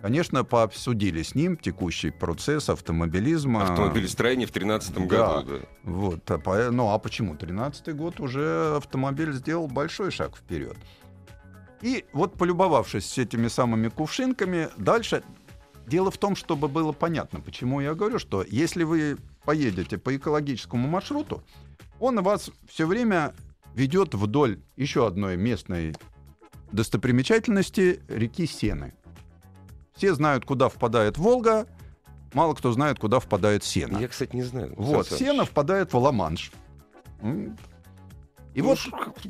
конечно, 0.02 0.44
пообсудили 0.44 1.22
с 1.22 1.34
ним 1.34 1.56
текущий 1.56 2.10
процесс 2.10 2.68
автомобилизма. 2.68 3.62
Автомобилестроение 3.62 4.46
в 4.46 4.50
13 4.50 4.94
Да. 4.94 5.00
году, 5.40 5.58
да. 5.60 5.66
Вот, 5.84 6.30
а 6.30 6.70
ну 6.70 6.90
а 6.90 6.98
почему? 6.98 7.34
13-й 7.34 7.92
год 7.94 8.20
уже 8.20 8.74
автомобиль 8.76 9.32
сделал 9.32 9.68
большой 9.68 10.10
шаг 10.10 10.36
вперед. 10.36 10.76
И 11.80 12.04
вот 12.12 12.34
полюбовавшись 12.34 13.16
этими 13.18 13.48
самыми 13.48 13.88
кувшинками, 13.88 14.68
дальше 14.76 15.22
дело 15.86 16.10
в 16.10 16.18
том, 16.18 16.36
чтобы 16.36 16.68
было 16.68 16.92
понятно, 16.92 17.40
почему 17.40 17.80
я 17.80 17.94
говорю, 17.94 18.18
что 18.18 18.44
если 18.46 18.82
вы 18.84 19.16
поедете 19.44 19.98
по 19.98 20.14
экологическому 20.16 20.86
маршруту, 20.88 21.42
он 22.00 22.20
вас 22.22 22.50
все 22.68 22.86
время 22.86 23.34
ведет 23.74 24.14
вдоль 24.14 24.60
еще 24.76 25.06
одной 25.06 25.36
местной 25.36 25.94
достопримечательности 26.72 28.00
реки 28.08 28.46
Сены. 28.46 28.94
Все 29.94 30.14
знают, 30.14 30.44
куда 30.44 30.68
впадает 30.68 31.18
Волга, 31.18 31.66
мало 32.32 32.54
кто 32.54 32.72
знает, 32.72 32.98
куда 32.98 33.20
впадает 33.20 33.64
Сена. 33.64 33.98
Я, 33.98 34.08
кстати, 34.08 34.34
не 34.34 34.42
знаю. 34.42 34.72
Вот, 34.76 35.06
Сан 35.08 35.18
Сена 35.18 35.44
впадает 35.44 35.92
в 35.92 35.98
Ла-Манш. 35.98 36.52
И 38.54 38.60
Ну, 38.60 38.68
вот, 38.68 38.78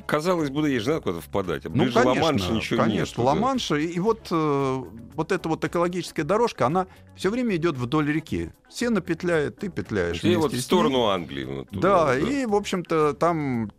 казалось 0.04 0.50
бы, 0.50 0.62
да, 0.62 0.69
ей 0.69 0.81
же 0.81 0.90
надо 0.90 1.02
куда-то 1.02 1.21
впадать. 1.21 1.64
А 1.64 1.69
ну, 1.69 1.85
ближе 1.85 1.97
Ла-Манша 1.97 2.23
конечно, 2.25 2.54
ничего 2.54 2.83
конечно, 2.83 3.00
нету, 3.00 3.16
да. 3.19 3.23
Ла-Манш, 3.23 3.71
и, 3.71 4.00
вот, 4.00 4.26
э, 4.33 4.83
вот 5.14 5.31
эта 5.31 5.49
вот 5.49 5.64
экологическая 5.64 6.25
дорожка, 6.25 6.66
она 6.66 6.88
все 7.14 7.31
время 7.31 7.54
идет 7.54 7.76
вдоль 7.76 8.11
реки. 8.11 8.50
Сена 8.69 9.00
петляет, 9.00 9.59
ты 9.59 9.69
петляешь. 9.69 10.25
И 10.25 10.35
вот 10.35 10.52
в 10.52 10.61
сторону 10.61 11.07
Англии. 11.07 11.45
вот 11.45 11.71
туда, 11.71 12.07
Да, 12.07 12.19
и, 12.19 12.47
в 12.47 12.54
общем-то, 12.57 13.14
там 13.14 13.71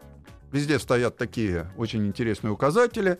везде 0.53 0.79
стоят 0.79 1.17
такие 1.17 1.69
очень 1.75 2.07
интересные 2.07 2.51
указатели. 2.53 3.17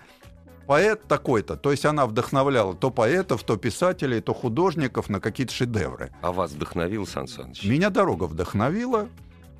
Поэт 0.67 1.03
такой-то. 1.07 1.57
То 1.57 1.71
есть 1.71 1.85
она 1.85 2.05
вдохновляла 2.05 2.73
то 2.73 2.89
поэтов, 2.89 3.43
то 3.43 3.57
писателей, 3.57 4.21
то 4.21 4.33
художников 4.33 5.09
на 5.09 5.19
какие-то 5.19 5.53
шедевры. 5.53 6.11
А 6.21 6.31
вас 6.31 6.51
вдохновил 6.51 7.05
Сан 7.05 7.27
Саныч? 7.27 7.63
Меня 7.65 7.89
дорога 7.89 8.23
вдохновила, 8.25 9.09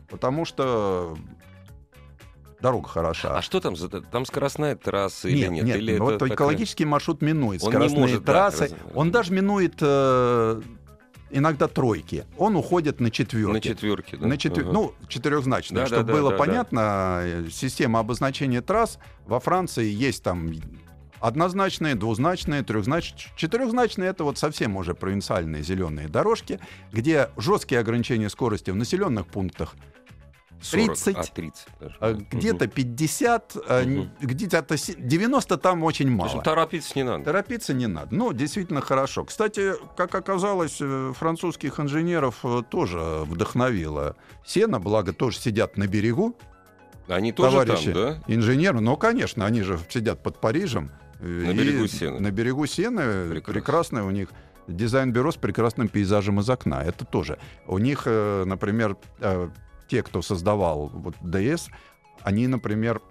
потому 0.09 0.45
что 0.45 1.17
дорога 2.61 2.87
хороша. 2.87 3.37
А 3.37 3.41
что 3.41 3.59
там 3.59 3.75
за... 3.75 3.89
Там 3.89 4.25
скоростная 4.25 4.75
трасса 4.77 5.27
или 5.27 5.39
нет, 5.41 5.51
нет? 5.51 5.63
нет, 5.65 5.75
Или 5.77 5.97
вот 5.99 6.11
это 6.11 6.19
такая- 6.19 6.35
экологический 6.35 6.85
маршрут 6.85 7.21
минует 7.21 7.61
Он 7.63 7.69
скоростные 7.69 7.99
может, 7.99 8.23
да, 8.23 8.31
трассы. 8.31 8.61
раз- 8.61 8.73
Он 8.95 9.11
даже 9.11 9.33
минует 9.33 9.73
э, 9.81 10.61
иногда 11.31 11.67
тройки. 11.67 12.25
Он 12.37 12.55
уходит 12.55 13.01
на 13.01 13.11
четверки. 13.11 13.51
На 13.53 13.59
четверке, 13.59 14.15
да? 14.15 14.27
На 14.27 14.37
четвер- 14.37 14.63
Ага. 14.63 14.71
Ну, 14.71 14.93
четырехзначно. 15.09 15.75
Да, 15.75 15.81
да, 15.81 15.87
Чтобы 15.87 16.03
да, 16.07 16.13
было 16.13 16.31
да, 16.31 16.37
понятно, 16.37 17.19
э, 17.23 17.47
система 17.51 17.99
обозначения 17.99 18.61
трасс 18.61 18.97
во 19.25 19.41
Франции 19.41 19.91
есть 19.91 20.23
там 20.23 20.49
однозначные, 21.27 21.95
двузначные, 21.95 22.63
трехзначные. 22.63 23.31
Четырехзначные 23.37 24.09
это 24.09 24.25
вот 24.25 24.37
совсем 24.37 24.75
уже 24.75 24.93
провинциальные 24.93 25.63
зеленые 25.63 26.09
дорожки, 26.09 26.59
где 26.91 27.29
жесткие 27.37 27.79
ограничения 27.79 28.29
скорости 28.29 28.71
в 28.71 28.75
населенных 28.75 29.25
пунктах 29.27 29.73
40, 30.61 30.87
30, 30.95 31.15
а, 31.17 31.23
30 31.33 31.67
даже. 31.79 31.95
а, 31.99 32.13
где-то 32.13 32.67
50, 32.67 33.55
а, 33.67 33.83
Мгм. 33.85 34.11
где-то 34.21 34.77
се- 34.77 34.95
90 34.97 35.57
там 35.57 35.83
очень 35.83 36.09
мало. 36.11 36.41
торопиться 36.41 36.93
не 36.95 37.03
надо. 37.03 37.23
Торопиться 37.25 37.73
не 37.73 37.87
надо. 37.87 38.13
Ну, 38.15 38.31
действительно 38.33 38.81
хорошо. 38.81 39.23
Кстати, 39.25 39.73
как 39.97 40.15
оказалось, 40.15 40.77
э, 40.81 41.13
французских 41.17 41.79
инженеров 41.79 42.39
э, 42.43 42.61
тоже 42.69 42.97
вдохновило 43.25 44.15
сено, 44.45 44.79
благо 44.79 45.11
тоже 45.13 45.37
сидят 45.37 45.77
на 45.77 45.87
берегу. 45.87 46.37
Они 47.09 47.33
тоже 47.33 47.51
товарищи 47.51 47.91
там, 47.91 47.93
да? 47.93 48.23
инженеры, 48.27 48.79
ну, 48.79 48.95
конечно, 48.95 49.45
они 49.45 49.61
же 49.63 49.77
сидят 49.89 50.23
под 50.23 50.39
Парижем. 50.39 50.91
На 51.23 51.51
И 51.51 51.53
берегу 51.53 51.87
Сены. 51.87 52.19
На 52.19 52.31
берегу 52.31 52.65
Сены 52.65 53.29
Прекрасно. 53.29 53.53
прекрасный 53.53 54.01
у 54.01 54.11
них 54.11 54.29
дизайн-бюро 54.67 55.31
с 55.31 55.37
прекрасным 55.37 55.87
пейзажем 55.87 56.39
из 56.39 56.49
окна. 56.49 56.83
Это 56.83 57.05
тоже. 57.05 57.39
У 57.67 57.77
них, 57.77 58.03
э, 58.05 58.43
например, 58.45 58.97
э, 59.19 59.49
те, 59.87 60.03
кто 60.03 60.21
создавал 60.21 60.89
вот 60.93 61.15
ДС, 61.21 61.69
они, 62.21 62.47
например, 62.47 63.01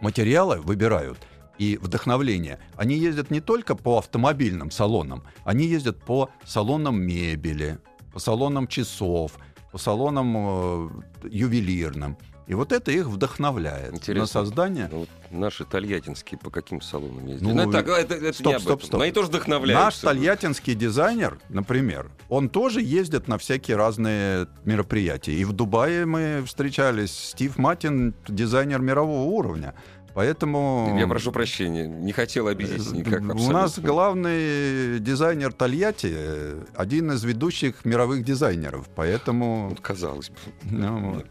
материалы 0.00 0.60
выбирают 0.60 1.18
и 1.58 1.78
вдохновление, 1.80 2.58
они 2.76 2.96
ездят 2.96 3.30
не 3.30 3.40
только 3.40 3.74
по 3.74 3.98
автомобильным 3.98 4.70
салонам, 4.70 5.22
они 5.44 5.66
ездят 5.66 6.02
по 6.04 6.30
салонам 6.44 7.00
мебели, 7.00 7.78
по 8.12 8.18
салонам 8.18 8.66
часов, 8.66 9.32
по 9.72 9.78
салонам 9.78 10.34
э, 10.36 10.88
ювелирным. 11.28 12.16
И 12.46 12.54
вот 12.54 12.72
это 12.72 12.90
их 12.92 13.06
вдохновляет 13.06 13.94
Интересно. 13.94 14.20
на 14.20 14.26
создание. 14.26 14.88
Ну, 14.90 14.98
вот 15.00 15.08
наши 15.30 15.64
тольяттинские 15.64 16.38
по 16.38 16.50
каким 16.50 16.82
салонам 16.82 17.26
ездят? 17.26 17.42
Ну, 17.42 17.54
Ну, 17.54 17.72
так, 17.72 17.88
это, 17.88 18.14
это 18.14 18.32
стоп, 18.34 18.52
не 18.54 18.60
стоп, 18.60 18.82
стоп. 18.82 18.98
Но 18.98 19.04
они 19.04 19.12
тоже 19.12 19.28
Наш 19.28 19.36
вдохновляются. 19.36 20.02
тольяттинский 20.02 20.74
дизайнер, 20.74 21.38
например, 21.48 22.10
он 22.28 22.50
тоже 22.50 22.82
ездит 22.82 23.28
на 23.28 23.38
всякие 23.38 23.76
разные 23.76 24.46
мероприятия. 24.64 25.32
И 25.32 25.44
в 25.44 25.52
Дубае 25.52 26.04
мы 26.04 26.42
встречались. 26.46 27.12
Стив 27.12 27.56
Матин 27.56 28.14
дизайнер 28.28 28.80
мирового 28.80 29.24
уровня. 29.24 29.74
Поэтому... 30.14 30.94
Я 30.96 31.08
прошу 31.08 31.32
прощения, 31.32 31.86
не 31.88 32.12
хотел 32.12 32.46
обидеть 32.46 32.92
никак. 32.92 33.20
У 33.22 33.32
абсолютно. 33.32 33.52
нас 33.52 33.78
главный 33.80 35.00
дизайнер 35.00 35.52
Тольятти, 35.52 36.12
э, 36.14 36.64
один 36.76 37.10
из 37.12 37.24
ведущих 37.24 37.84
мировых 37.84 38.24
дизайнеров, 38.24 38.88
поэтому 38.94 39.70
Вот, 39.70 39.80
казалось 39.80 40.30
бы. 40.30 40.36
ну, 40.62 41.14
вот. 41.14 41.26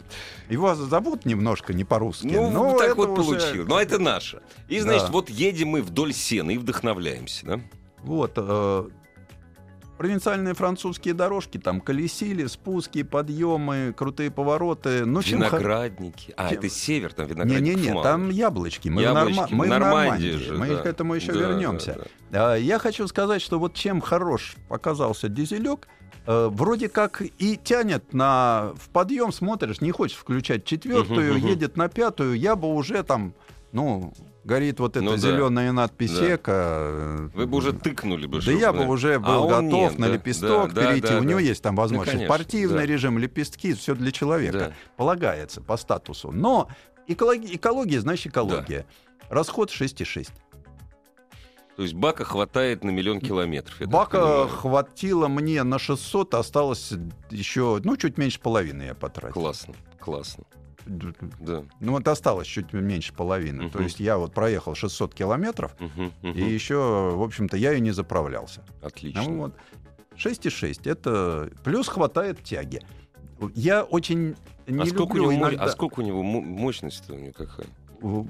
его 0.49 0.75
зовут 0.75 1.25
немножко 1.25 1.73
не 1.73 1.85
по-русски. 1.85 2.27
Ну, 2.27 2.49
но 2.51 2.77
так 2.77 2.97
вот 2.97 3.17
уже- 3.17 3.39
получилось. 3.39 3.69
Но 3.69 3.79
это 3.79 3.99
наше. 3.99 4.41
И, 4.67 4.79
значит, 4.81 5.07
Да. 5.07 5.11
вот 5.13 5.29
едем 5.29 5.69
мы 5.69 5.81
вдоль 5.81 6.13
сена 6.13 6.51
и 6.51 6.57
вдохновляемся, 6.57 7.45
да? 7.45 7.59
Вот. 8.03 8.33
э, 8.35 8.89
провинциальные 9.97 10.53
французские 10.53 11.13
дорожки, 11.13 11.57
там 11.57 11.79
колесили, 11.81 12.45
спуски, 12.47 13.03
подъемы, 13.03 13.93
крутые 13.95 14.31
повороты. 14.31 15.05
Ну, 15.05 15.21
чем 15.23 15.39
Виноградники. 15.39 16.33
А, 16.37 16.49
чем- 16.49 16.57
это 16.59 16.69
север, 16.69 17.13
там 17.13 17.27
виноградников 17.27 17.81
Не-не-не, 17.83 18.03
там 18.03 18.29
яблочки. 18.29 18.89
Мы, 18.89 19.01
в, 19.01 19.05
Яблочки, 19.05 19.39
Норма- 19.39 19.47
мы 19.55 19.65
в 19.65 19.69
Нормандии. 19.69 20.31
же, 20.31 20.53
мы 20.57 20.67
да. 20.69 20.75
к 20.77 20.85
этому 20.85 21.13
еще 21.13 21.31
Да, 21.33 21.39
вернемся. 21.39 21.93
да, 21.97 22.03
да. 22.31 22.53
А, 22.53 22.55
Я 22.55 22.79
хочу 22.79 23.07
сказать, 23.07 23.41
что 23.41 23.59
вот 23.59 23.73
чем 23.75 24.01
хорош 24.01 24.55
показался 24.67 25.29
дизелек, 25.29 25.87
э, 26.25 26.47
вроде 26.51 26.89
как 26.89 27.21
и 27.21 27.57
тянет 27.57 28.13
на 28.13 28.73
в 28.77 28.89
подъем, 28.89 29.31
смотришь, 29.31 29.81
не 29.81 29.91
хочешь 29.91 30.17
включать 30.17 30.65
четвертую, 30.65 31.37
едет 31.39 31.77
на 31.77 31.87
пятую, 31.89 32.33
я 32.37 32.55
бы 32.55 32.73
уже 32.73 33.03
там, 33.03 33.33
ну, 33.73 34.13
горит 34.45 34.79
вот 34.79 34.95
эта 34.95 35.03
Ну 35.03 35.11
да. 35.11 35.17
зеленая 35.17 35.71
надпись 35.71 36.11
Да. 36.17 36.35
«Эко». 36.35 36.51
э, 36.55 37.29
Вы 37.33 37.47
бы 37.47 37.57
уже 37.57 37.73
тыкнули 37.73 38.25
бы. 38.27 38.37
Да 38.37 38.41
чтоб, 38.43 38.55
я 38.59 38.71
бы 38.71 38.85
уже 38.87 39.19
был 39.19 39.43
А 39.49 39.61
готов 39.61 39.71
нет, 39.91 39.99
на 39.99 40.07
да, 40.07 40.13
лепесток 40.13 40.73
да, 40.73 40.81
да, 40.81 40.91
перейти. 40.91 41.07
да, 41.09 41.17
У 41.19 41.23
него 41.23 41.39
да. 41.39 41.45
есть 41.45 41.61
там 41.61 41.75
возможность. 41.75 42.11
конечно, 42.17 42.33
Спортивный 42.33 42.85
да. 42.87 42.93
режим, 42.93 43.17
лепестки, 43.17 43.73
все 43.73 43.95
для 43.95 44.11
человека. 44.11 44.57
Да. 44.57 44.73
Полагается 44.95 45.59
по 45.61 45.75
статусу. 45.75 46.31
Но 46.31 46.69
экология, 47.07 47.55
экология 47.55 47.99
значит 47.99 48.27
экология. 48.27 48.85
Расход 49.29 49.69
6,6. 49.71 50.29
То 51.75 51.81
есть 51.81 51.95
бака 51.95 52.23
хватает 52.23 52.83
на 52.83 52.91
миллион 52.91 53.19
километров. 53.19 53.79
Бака 53.89 54.47
хватило 54.47 55.27
мне 55.27 55.63
на 55.63 55.79
600, 55.79 56.35
осталось 56.35 56.93
еще, 57.31 57.81
ну, 57.83 57.97
чуть 57.97 58.19
меньше 58.19 58.39
половины 58.39 58.83
я 58.83 58.93
потратил. 58.93 59.33
Классно, 59.33 59.73
классно. 59.99 60.43
Да. 60.85 61.63
Ну, 61.79 61.91
вот 61.93 62.07
осталось 62.07 62.47
чуть 62.47 62.73
меньше 62.73 63.13
половины. 63.13 63.69
То 63.69 63.77
Мгм. 63.77 63.83
есть 63.87 63.99
я 63.99 64.17
вот 64.17 64.33
проехал 64.33 64.75
600 64.75 65.13
километров, 65.13 65.75
Мгм, 65.79 66.11
мгм. 66.21 66.37
и 66.37 66.43
еще, 66.43 67.11
в 67.15 67.21
общем-то, 67.23 67.57
я 67.57 67.73
и 67.73 67.81
не 67.81 67.91
заправлялся. 67.91 68.63
Отлично. 68.81 69.23
Ну, 69.23 69.37
вот. 69.37 69.53
6,6. 70.15 70.85
Это 70.87 71.49
плюс 71.63 71.87
хватает 71.87 72.43
тяги. 72.43 72.81
Я 73.55 73.83
очень 73.83 74.35
не 74.67 74.81
а, 74.83 74.85
сколько 74.85 75.13
у 75.13 75.15
люблю 75.15 75.21
него, 75.31 75.31
мо- 75.31 75.49
иногда... 75.49 75.63
а 75.65 75.69
сколько 75.69 75.99
у 75.99 76.03
него 76.03 76.23
мо- 76.23 76.41
мощность-то 76.41 77.13
у 77.13 77.17
него 77.19 77.33
какая? 77.33 77.67
в- 77.99 78.27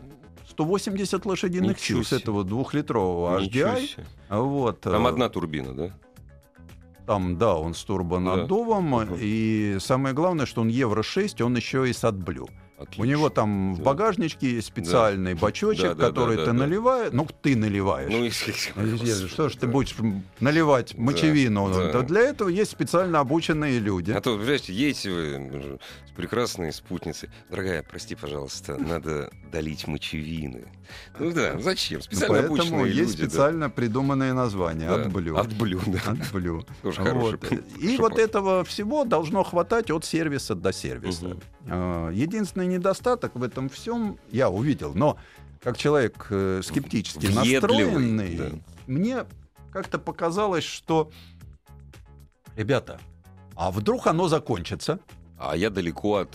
180 0.49 1.25
лошадиных 1.25 1.77
Ничего 1.77 2.03
сил 2.03 2.05
с 2.05 2.13
этого 2.21 2.43
двухлитрового 2.43 3.39
Ничего 3.39 3.69
HDI. 3.69 3.87
себе. 3.87 4.05
Вот, 4.29 4.81
Там 4.81 5.05
э, 5.05 5.09
одна 5.09 5.29
турбина, 5.29 5.73
да? 5.73 5.91
Там, 7.05 7.37
да, 7.37 7.55
он 7.55 7.73
с 7.73 7.83
турбонаддувом. 7.83 8.89
Мгм. 8.89 9.17
И 9.19 9.77
самое 9.79 10.15
главное, 10.15 10.45
что 10.45 10.61
он 10.61 10.69
евро 10.69 11.03
6, 11.03 11.41
он 11.41 11.55
еще 11.55 11.89
и 11.89 11.93
с 11.93 12.03
AdBlue. 12.03 12.49
Отлично. 12.83 13.03
У 13.03 13.05
него 13.05 13.29
там 13.29 13.73
в 13.75 13.77
Да. 13.79 13.83
багажничке 13.83 14.51
есть 14.55 14.67
специальный 14.67 15.33
бачочек, 15.33 15.83
Да, 15.89 15.93
да, 15.95 16.07
который 16.07 16.37
да, 16.37 16.45
ты 16.45 16.51
да, 16.51 16.57
да. 16.57 16.65
наливаешь. 16.65 17.09
Ну, 17.13 17.27
ты 17.41 17.55
наливаешь. 17.55 18.11
Ну, 18.11 18.23
если- 18.23 18.53
Ну, 18.75 19.27
Что 19.27 19.49
ж 19.49 19.53
ты 19.55 19.67
Да. 19.67 19.71
будешь 19.73 19.95
наливать 20.39 20.97
мочевину? 20.97 21.69
да. 21.73 21.91
То 21.91 22.01
для 22.03 22.21
этого 22.21 22.49
есть 22.49 22.71
специально 22.71 23.19
обученные 23.19 23.79
люди. 23.79 24.11
А 24.11 24.21
то, 24.21 24.37
понимаете, 24.37 24.73
едете 24.73 25.11
вы 25.11 25.23
м, 25.33 25.79
с 26.07 26.11
прекрасной 26.15 26.71
спутницей. 26.73 27.29
Дорогая, 27.49 27.83
прости, 27.83 28.15
пожалуйста, 28.15 28.77
надо 28.77 29.31
долить 29.51 29.87
мочевины. 29.87 30.65
Ну 31.19 31.31
да, 31.31 31.59
зачем? 31.59 31.99
Ну, 31.99 32.03
Специально 32.03 32.35
Поэтому 32.35 32.55
обученные 32.55 32.87
есть 32.87 33.11
люди. 33.11 33.23
да. 33.23 33.27
специально 33.29 33.69
придуманные 33.69 34.33
названия. 34.33 34.87
Да. 34.89 35.03
AdBlue. 35.05 35.35
AdBlue, 35.41 35.81
да. 35.91 36.13
AdBlue. 36.13 36.65
Тоже 36.81 37.01
хороший. 37.01 37.39
Вот. 37.49 37.63
И 37.81 37.97
вот 37.97 38.19
этого 38.19 38.63
всего 38.63 39.05
должно 39.05 39.43
хватать 39.43 39.89
от 39.91 40.05
сервиса 40.05 40.55
до 40.55 40.71
сервиса. 40.73 41.37
А, 41.67 42.09
Единственный 42.11 42.67
недостаток 42.73 43.35
в 43.35 43.43
этом 43.43 43.69
всем 43.69 44.17
я 44.31 44.49
увидел, 44.49 44.93
но 44.93 45.17
как 45.61 45.77
человек 45.77 46.27
э, 46.29 46.61
скептически 46.63 47.25
Въедливый, 47.27 47.53
настроенный, 47.61 48.35
да. 48.35 48.49
мне 48.87 49.25
как-то 49.71 49.97
показалось, 49.97 50.63
что, 50.65 51.09
ребята, 52.55 52.99
а 53.55 53.71
вдруг 53.71 54.07
оно 54.07 54.27
закончится, 54.27 54.99
А 55.37 55.55
я 55.55 55.69
далеко 55.69 56.17
от... 56.17 56.29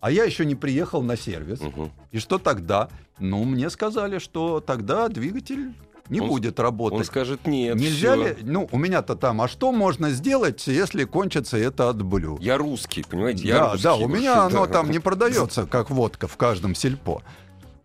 а 0.00 0.10
я 0.10 0.24
еще 0.24 0.44
не 0.44 0.54
приехал 0.54 1.02
на 1.02 1.16
сервис, 1.16 1.60
Мгм. 1.60 1.90
и 2.12 2.18
что 2.18 2.38
тогда? 2.38 2.88
Ну, 3.18 3.44
мне 3.44 3.68
сказали, 3.70 4.18
что 4.18 4.60
тогда 4.60 5.08
двигатель 5.08 5.74
не 6.10 6.20
Он- 6.20 6.28
будет 6.28 6.60
работать. 6.60 6.98
Он 6.98 7.04
скажет 7.04 7.46
нет. 7.46 7.76
Нельзя 7.76 8.14
всё. 8.14 8.24
ли, 8.28 8.36
ну, 8.42 8.68
у 8.70 8.78
меня-то 8.78 9.14
там, 9.16 9.40
а 9.40 9.48
что 9.48 9.72
можно 9.72 10.10
сделать, 10.10 10.66
если 10.66 11.04
кончится 11.04 11.56
это 11.56 11.88
от 11.88 12.02
блю? 12.02 12.36
Я 12.40 12.58
русский, 12.58 13.02
понимаете? 13.08 13.46
Я 13.48 13.54
да, 13.58 13.64
русский. 13.72 13.82
да, 13.84 13.94
у 13.96 14.08
меня 14.08 14.42
оно 14.44 14.66
Да. 14.66 14.72
там 14.72 14.90
не 14.90 14.98
продается, 15.00 15.66
как 15.66 15.90
водка 15.90 16.28
в 16.28 16.36
каждом 16.36 16.74
сельпо. 16.74 17.22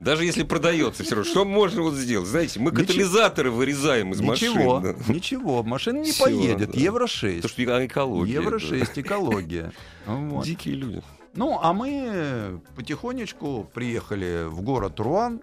Даже 0.01 0.25
если 0.25 0.43
продается, 0.43 1.03
все 1.03 1.15
равно, 1.15 1.31
что 1.31 1.45
можно 1.45 1.81
вот 1.81 1.93
сделать? 1.95 2.27
Знаете, 2.27 2.59
мы 2.59 2.69
Ничего. 2.71 2.85
катализаторы 2.85 3.49
вырезаем 3.49 4.11
из 4.11 4.19
Ничего, 4.19 4.79
машин. 4.81 4.95
да. 5.07 5.13
ничего, 5.13 5.63
машина 5.63 5.99
не 5.99 6.11
Всё, 6.11 6.25
поедет. 6.25 6.71
да. 6.71 6.79
Евро 6.79 7.05
То, 7.05 7.07
6. 7.07 7.47
что 7.49 7.85
экология. 7.85 8.33
Евро 8.33 8.59
да. 8.59 8.65
6, 8.65 8.99
экология. 8.99 9.71
Вот. 10.05 10.45
Дикие 10.45 10.75
люди. 10.75 11.01
Ну, 11.33 11.57
а 11.61 11.73
мы 11.73 12.61
потихонечку 12.75 13.67
приехали 13.73 14.45
в 14.47 14.61
город 14.61 14.99
Руан. 14.99 15.41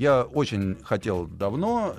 Я 0.00 0.22
очень 0.22 0.78
хотел 0.82 1.26
давно 1.26 1.94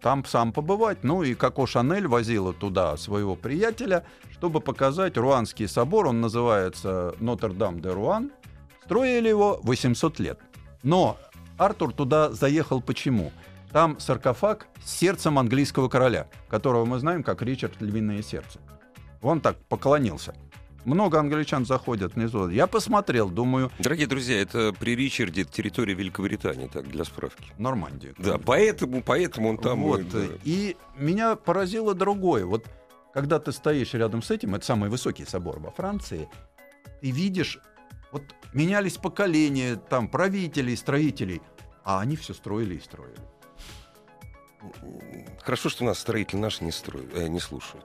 там 0.00 0.24
сам 0.24 0.52
побывать. 0.52 1.04
Ну 1.04 1.22
и 1.22 1.34
Коко 1.34 1.64
Шанель 1.64 2.08
возила 2.08 2.52
туда 2.52 2.96
своего 2.96 3.36
приятеля, 3.36 4.04
чтобы 4.32 4.60
показать 4.60 5.16
Руанский 5.16 5.68
собор. 5.68 6.08
Он 6.08 6.20
называется 6.20 7.14
Нотр-Дам-де-Руан. 7.20 8.32
Строили 8.84 9.28
его 9.28 9.60
800 9.62 10.18
лет. 10.18 10.40
Но 10.82 11.18
Артур 11.56 11.92
туда 11.92 12.32
заехал 12.32 12.82
почему? 12.82 13.30
Там 13.70 14.00
саркофаг 14.00 14.66
с 14.84 14.90
сердцем 14.90 15.38
английского 15.38 15.88
короля, 15.88 16.26
которого 16.48 16.84
мы 16.84 16.98
знаем 16.98 17.22
как 17.22 17.42
Ричард 17.42 17.80
Львиное 17.80 18.22
сердце. 18.22 18.58
Он 19.22 19.40
так 19.40 19.56
поклонился. 19.68 20.34
Много 20.84 21.18
англичан 21.18 21.66
заходят 21.66 22.14
внизу. 22.14 22.48
Я 22.48 22.66
посмотрел, 22.66 23.28
думаю, 23.28 23.70
Дорогие 23.78 24.06
друзья, 24.06 24.40
это 24.40 24.72
при 24.72 24.96
Ричарде 24.96 25.44
территория 25.44 25.94
Великобритании, 25.94 26.68
так, 26.68 26.88
для 26.88 27.04
справки. 27.04 27.52
Нормандию. 27.58 28.14
Да, 28.18 28.38
поэтому, 28.38 29.02
поэтому 29.02 29.50
он 29.50 29.58
там... 29.58 29.82
вот. 29.82 30.00
и, 30.00 30.04
да. 30.04 30.20
И 30.44 30.76
меня 30.96 31.36
поразило 31.36 31.94
другое. 31.94 32.46
Вот 32.46 32.66
когда 33.12 33.38
ты 33.38 33.52
стоишь 33.52 33.94
рядом 33.94 34.22
с 34.22 34.30
этим, 34.30 34.54
это 34.54 34.64
самый 34.64 34.88
высокий 34.88 35.24
собор 35.24 35.58
во 35.60 35.70
Франции, 35.70 36.28
ты 37.00 37.10
видишь, 37.10 37.58
вот 38.12 38.22
менялись 38.52 38.96
поколения 38.96 39.76
там 39.76 40.08
правителей, 40.08 40.76
строителей, 40.76 41.42
а 41.84 42.00
они 42.00 42.16
все 42.16 42.34
строили 42.34 42.76
и 42.76 42.80
строили. 42.80 43.18
Хорошо, 45.42 45.70
что 45.70 45.84
нас 45.84 45.98
строители 45.98 46.38
наши 46.38 46.64
не, 46.64 46.70
строят, 46.70 47.14
э, 47.14 47.28
не 47.28 47.40
слушают. 47.40 47.84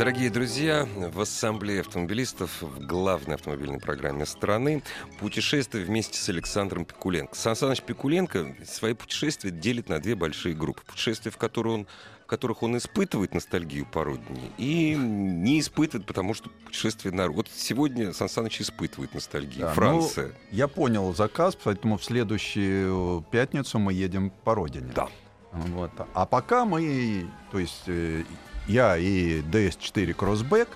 Дорогие 0.00 0.30
друзья, 0.30 0.88
в 0.96 1.20
Ассамблее 1.20 1.80
автомобилистов 1.80 2.62
в 2.62 2.86
главной 2.86 3.34
автомобильной 3.34 3.80
программе 3.80 4.24
страны 4.24 4.82
путешествие 5.18 5.84
вместе 5.84 6.16
с 6.16 6.26
Александром 6.30 6.86
Пикуленко. 6.86 7.36
Сан 7.36 7.54
Саныч 7.54 7.82
Пикуленко 7.82 8.56
свои 8.64 8.94
путешествия 8.94 9.50
делит 9.50 9.90
на 9.90 9.98
две 10.00 10.14
большие 10.14 10.54
группы. 10.54 10.80
Путешествия, 10.86 11.30
в 11.30 11.36
которые 11.36 11.74
он 11.74 11.86
которых 12.26 12.62
он 12.62 12.78
испытывает 12.78 13.34
ностальгию 13.34 13.84
по 13.84 14.02
родине 14.02 14.50
и 14.56 14.94
не 14.94 15.60
испытывает, 15.60 16.06
потому 16.06 16.32
что 16.32 16.48
путешествие 16.48 17.12
на... 17.12 17.28
Вот 17.28 17.48
сегодня 17.54 18.14
Сан 18.14 18.30
Саныч 18.30 18.62
испытывает 18.62 19.12
ностальгию. 19.12 19.66
Да, 19.66 19.74
Франция. 19.74 20.28
ну, 20.28 20.32
я 20.50 20.66
понял 20.66 21.14
заказ, 21.14 21.58
поэтому 21.62 21.98
в 21.98 22.04
следующую 22.04 23.20
пятницу 23.30 23.78
мы 23.78 23.92
едем 23.92 24.32
по 24.44 24.54
родине. 24.54 24.92
Да. 24.94 25.08
Вот. 25.52 25.90
А 26.14 26.24
пока 26.24 26.64
мы, 26.64 27.26
то 27.50 27.58
есть 27.58 27.82
э, 27.86 28.22
я 28.70 28.96
и 28.96 29.40
DS4 29.42 30.14
Crossback 30.14 30.68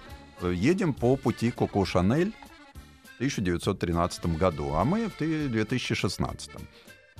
едем 0.52 0.92
по 0.92 1.16
пути 1.16 1.50
Коко 1.50 1.84
Шанель 1.84 2.32
в 3.04 3.14
1913 3.16 4.26
году, 4.36 4.74
а 4.74 4.84
мы 4.84 5.08
в 5.08 5.18
2016. 5.18 6.50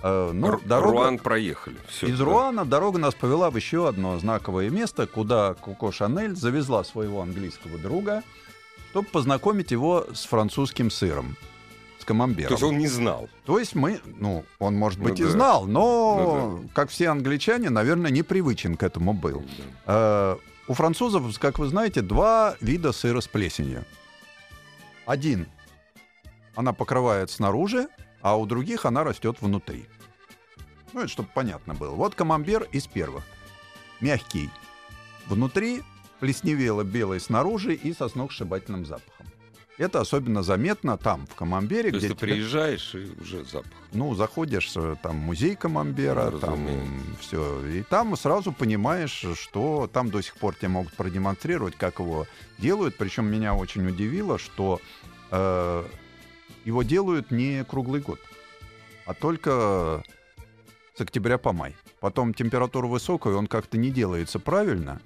Э, 0.03 0.31
Ну, 0.35 0.49
Р- 0.49 0.61
дорога... 0.67 0.93
Руан 0.93 1.19
проехали. 1.19 1.77
Всё, 1.89 2.09
Из 2.09 2.19
да. 2.19 2.25
Руана 2.25 2.65
дорога 2.65 2.99
нас 2.99 3.15
повела 3.15 3.51
в 3.51 3.57
еще 3.57 3.89
одно 3.89 4.19
знаковое 4.19 4.69
место, 4.71 5.07
куда 5.07 5.55
Коко 5.55 5.93
Шанель 5.93 6.35
завезла 6.37 6.85
своего 6.85 7.23
английского 7.23 7.79
друга, 7.79 8.23
чтобы 8.91 9.09
познакомить 9.09 9.71
его 9.71 10.07
с 10.13 10.25
французским 10.27 10.91
сыром, 10.91 11.37
с 11.99 12.05
камамбером. 12.05 12.49
То 12.49 12.55
есть 12.55 12.63
он 12.65 12.79
не 12.79 12.89
знал. 12.89 13.29
То 13.47 13.59
есть 13.59 13.75
мы, 13.75 14.01
ну, 14.21 14.45
он, 14.59 14.75
может 14.77 14.99
Ну 14.99 15.05
быть, 15.09 15.21
и 15.21 15.25
да. 15.25 15.31
знал, 15.31 15.67
но, 15.67 16.59
Ну 16.61 16.69
как 16.75 16.91
все 16.91 17.09
англичане, 17.09 17.71
наверное, 17.71 18.11
непривычен 18.11 18.77
к 18.77 18.83
этому 18.83 19.13
был. 19.15 19.43
Э, 19.87 20.37
у 20.69 20.75
французов, 20.75 21.39
как 21.39 21.59
вы 21.59 21.69
знаете, 21.69 22.01
два 22.01 22.57
вида 22.61 22.93
сыра 22.93 23.21
с 23.21 23.29
плесенью. 23.29 23.85
Один 25.07 25.47
она 26.55 26.73
покрывает 26.73 27.31
снаружи, 27.31 27.89
а 28.23 28.37
у 28.37 28.47
других 28.47 28.87
она 28.87 29.05
растет 29.05 29.41
внутри. 29.41 29.87
Ну, 30.93 31.01
это 31.01 31.09
чтобы 31.09 31.29
понятно 31.35 31.75
было. 31.75 31.95
Вот 31.95 32.15
камамбер 32.15 32.69
из 32.73 32.87
первых. 32.87 33.25
Мягкий 34.01 34.51
внутри, 35.27 35.83
плесневело 36.21 36.85
белый 36.85 37.21
снаружи 37.21 37.75
и 37.75 37.93
со 37.93 38.09
сногсшибательным 38.09 38.87
запахом. 38.87 39.27
Это 39.77 40.01
особенно 40.01 40.43
заметно 40.45 40.97
там, 40.97 41.27
в 41.27 41.35
камамбере, 41.35 41.91
То 41.91 41.97
есть 41.97 42.07
где 42.07 42.15
ты 42.15 42.21
тебя- 42.21 42.35
приезжаешь 42.35 42.95
и 42.95 43.11
уже 43.21 43.45
запах. 43.45 43.71
ну, 43.93 44.15
заходишь, 44.15 44.73
э, 44.77 44.95
там 45.03 45.17
музей 45.17 45.57
Камамбера, 45.57 46.31
Ну, 46.31 46.39
там 46.39 46.69
все. 47.21 47.67
И 47.67 47.83
там 47.83 48.17
сразу 48.17 48.53
понимаешь, 48.53 49.25
что 49.35 49.91
там 49.93 50.11
до 50.11 50.21
сих 50.23 50.37
пор 50.37 50.55
тебе 50.55 50.69
могут 50.69 50.93
продемонстрировать, 50.95 51.75
как 51.77 51.99
его 51.99 52.27
делают. 52.59 52.97
Причем 52.97 53.27
меня 53.27 53.55
очень 53.55 53.85
удивило, 53.89 54.39
что 54.39 54.81
э, 55.33 55.85
его 56.65 56.83
делают 56.85 57.33
не 57.33 57.65
круглый 57.65 58.01
год, 58.01 58.21
а 59.07 59.15
только 59.15 60.05
с 60.97 61.01
октября 61.01 61.37
по 61.37 61.53
май. 61.53 61.75
Потом 61.99 62.33
температура 62.33 62.87
высокая, 62.87 63.35
он 63.35 63.49
как-то 63.49 63.77
не 63.77 63.91
делается 63.91 64.39
правильно. 64.39 65.01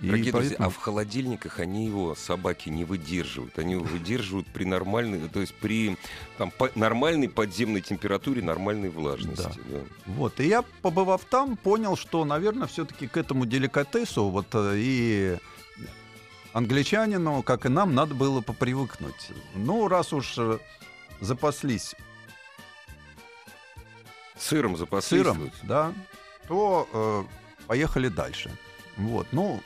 И 0.00 0.06
Дорогие 0.06 0.32
друзья, 0.32 0.50
поэтому- 0.58 0.66
а 0.68 0.70
в 0.70 0.76
холодильниках 0.76 1.58
они 1.58 1.86
его, 1.86 2.14
собаки, 2.14 2.68
не 2.68 2.84
выдерживают. 2.84 3.58
Они 3.58 3.72
его 3.72 3.84
выдерживают 3.84 4.46
при 4.48 4.64
нормальной, 4.64 5.28
то 5.28 5.40
есть 5.40 5.54
при 5.54 5.96
там, 6.36 6.50
по- 6.52 6.70
нормальной 6.76 7.28
подземной 7.28 7.80
температуре, 7.80 8.40
нормальной 8.42 8.90
влажности. 8.90 9.60
да. 9.66 9.80
Вот, 10.06 10.38
и 10.40 10.46
я, 10.46 10.62
побывав 10.82 11.24
там, 11.24 11.56
понял, 11.56 11.96
что, 11.96 12.24
наверное, 12.24 12.68
все-таки 12.68 13.08
к 13.08 13.16
этому 13.16 13.44
деликатесу 13.46 14.28
вот 14.28 14.46
э, 14.52 14.74
и 14.76 15.36
англичанину, 16.52 17.42
как 17.42 17.66
и 17.66 17.68
нам, 17.68 17.94
надо 17.94 18.14
было 18.14 18.40
попривыкнуть. 18.40 19.30
Ну, 19.54 19.88
раз 19.88 20.12
уж 20.12 20.34
э, 20.38 20.58
запаслись 21.20 21.94
Сыром 24.38 24.76
запаслись. 24.76 25.20
сыром, 25.22 25.50
да, 25.64 25.92
то 26.46 26.88
э, 26.92 27.64
поехали 27.66 28.08
дальше. 28.08 28.50
Вот, 28.96 29.26
ну, 29.32 29.60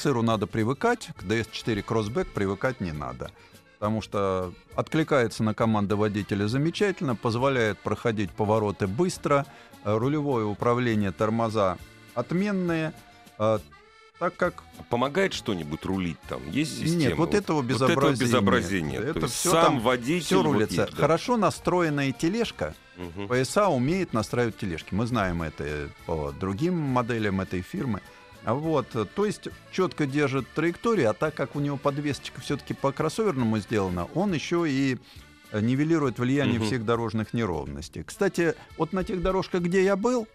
сыру 0.00 0.22
надо 0.22 0.46
привыкать, 0.46 1.08
к 1.16 1.22
DS4 1.22 1.84
Crossback 1.84 2.26
привыкать 2.32 2.80
не 2.80 2.92
надо. 2.92 3.30
Потому 3.78 4.00
что 4.00 4.52
откликается 4.74 5.42
на 5.42 5.52
команды 5.52 5.96
водителя 5.96 6.46
замечательно, 6.48 7.14
позволяет 7.14 7.78
проходить 7.78 8.30
повороты 8.30 8.86
быстро, 8.86 9.44
э, 9.84 9.96
рулевое 9.96 10.46
управление, 10.46 11.12
тормоза 11.12 11.76
отменные. 12.14 12.92
э, 13.38 13.58
так 14.18 14.34
как 14.36 14.62
Помогает 14.88 15.34
что-нибудь 15.34 15.84
рулить 15.84 16.18
там? 16.28 16.40
Есть 16.50 16.78
система? 16.78 16.96
нет, 17.00 17.18
вот 17.18 17.34
этого 17.34 17.56
Вот 17.58 17.66
безобразия, 17.66 17.98
этого 18.14 18.18
безобразия 18.24 18.80
нет. 18.80 19.02
Это 19.04 19.14
То 19.14 19.20
есть 19.26 19.34
все 19.34 19.50
сам 19.50 19.64
там 19.64 19.80
водитель... 19.80 20.24
все 20.24 20.36
вот 20.42 20.52
рулится. 20.52 20.82
есть, 20.82 20.94
да. 20.94 21.00
Хорошо 21.02 21.36
настроенная 21.36 22.12
тележка 22.12 22.74
Мгм. 22.96 23.28
ПСА 23.28 23.68
умеет 23.68 24.14
настраивать 24.14 24.56
тележки. 24.56 24.94
Мы 24.94 25.06
знаем 25.06 25.42
это 25.42 25.90
по 26.06 26.32
другим 26.32 26.78
моделям 26.78 27.40
этой 27.42 27.60
фирмы. 27.60 28.00
Вот, 28.46 28.86
то 29.14 29.26
есть 29.26 29.48
четко 29.72 30.06
держит 30.06 30.48
траекторию, 30.54 31.10
а 31.10 31.12
так 31.12 31.34
как 31.34 31.56
у 31.56 31.60
него 31.60 31.76
подвесочка 31.76 32.40
все-таки 32.40 32.74
по 32.74 32.92
кроссоверному 32.92 33.58
сделана, 33.58 34.06
он 34.14 34.32
еще 34.32 34.64
и 34.70 34.98
э, 35.52 35.60
нивелирует 35.60 36.18
влияние 36.18 36.58
Мгм. 36.58 36.66
всех 36.66 36.84
дорожных 36.84 37.34
неровностей. 37.34 38.02
Кстати, 38.04 38.54
вот 38.78 38.92
на 38.92 39.02
тех 39.04 39.20
дорожках, 39.20 39.62
где 39.62 39.82
я 39.84 39.96
был, 39.96 40.28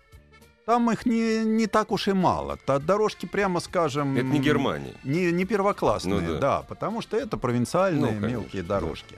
там 0.65 0.91
их 0.91 1.05
не, 1.05 1.43
не 1.43 1.67
так 1.67 1.91
уж 1.91 2.07
и 2.09 2.13
мало. 2.13 2.57
Та 2.57 2.79
дорожки, 2.79 3.25
прямо 3.25 3.59
скажем... 3.61 4.15
Это 4.15 4.25
не 4.25 4.39
Германия. 4.39 4.93
Не, 5.03 5.31
не 5.31 5.45
первоклассные, 5.45 6.19
Ну 6.21 6.33
да. 6.33 6.39
да. 6.39 6.61
потому 6.63 7.01
что 7.01 7.17
это 7.17 7.37
провинциальные 7.37 8.01
Ну, 8.13 8.19
конечно, 8.19 8.27
мелкие 8.27 8.63
да. 8.63 8.79
дорожки. 8.79 9.15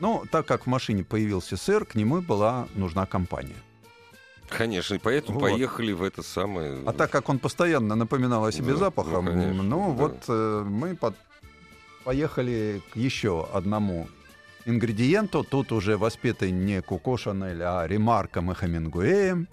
Но 0.00 0.24
так 0.30 0.46
как 0.46 0.64
в 0.64 0.66
машине 0.68 1.04
появился 1.04 1.56
сыр, 1.56 1.84
к 1.84 1.94
нему 1.94 2.20
была 2.20 2.66
нужна 2.74 3.06
компания. 3.06 3.54
Конечно, 4.56 4.94
и 4.94 4.98
поэтому 4.98 5.38
Вот. 5.40 5.50
поехали 5.50 5.92
в 5.92 6.02
это 6.02 6.22
самое... 6.22 6.82
А 6.86 6.92
так 6.92 7.10
как 7.10 7.28
он 7.28 7.38
постоянно 7.38 7.94
напоминал 7.94 8.44
о 8.44 8.52
себе 8.52 8.72
Да, 8.72 8.76
запахом, 8.76 9.24
ну, 9.24 9.30
конечно, 9.32 9.62
ну 9.62 9.78
да. 9.88 10.02
вот 10.02 10.16
э, 10.28 10.64
мы 10.68 10.94
под- 10.96 11.16
поехали 12.04 12.82
к 12.92 12.96
еще 12.96 13.48
одному 13.52 14.08
ингредиенту. 14.66 15.44
Тут 15.44 15.72
уже 15.72 15.96
воспетый 15.96 16.50
не 16.50 16.82
Коко 16.82 17.16
Шанель, 17.16 17.62
а 17.62 17.86
Ремарком 17.86 18.50
и 18.50 18.54
Хемингуэем. 18.54 19.48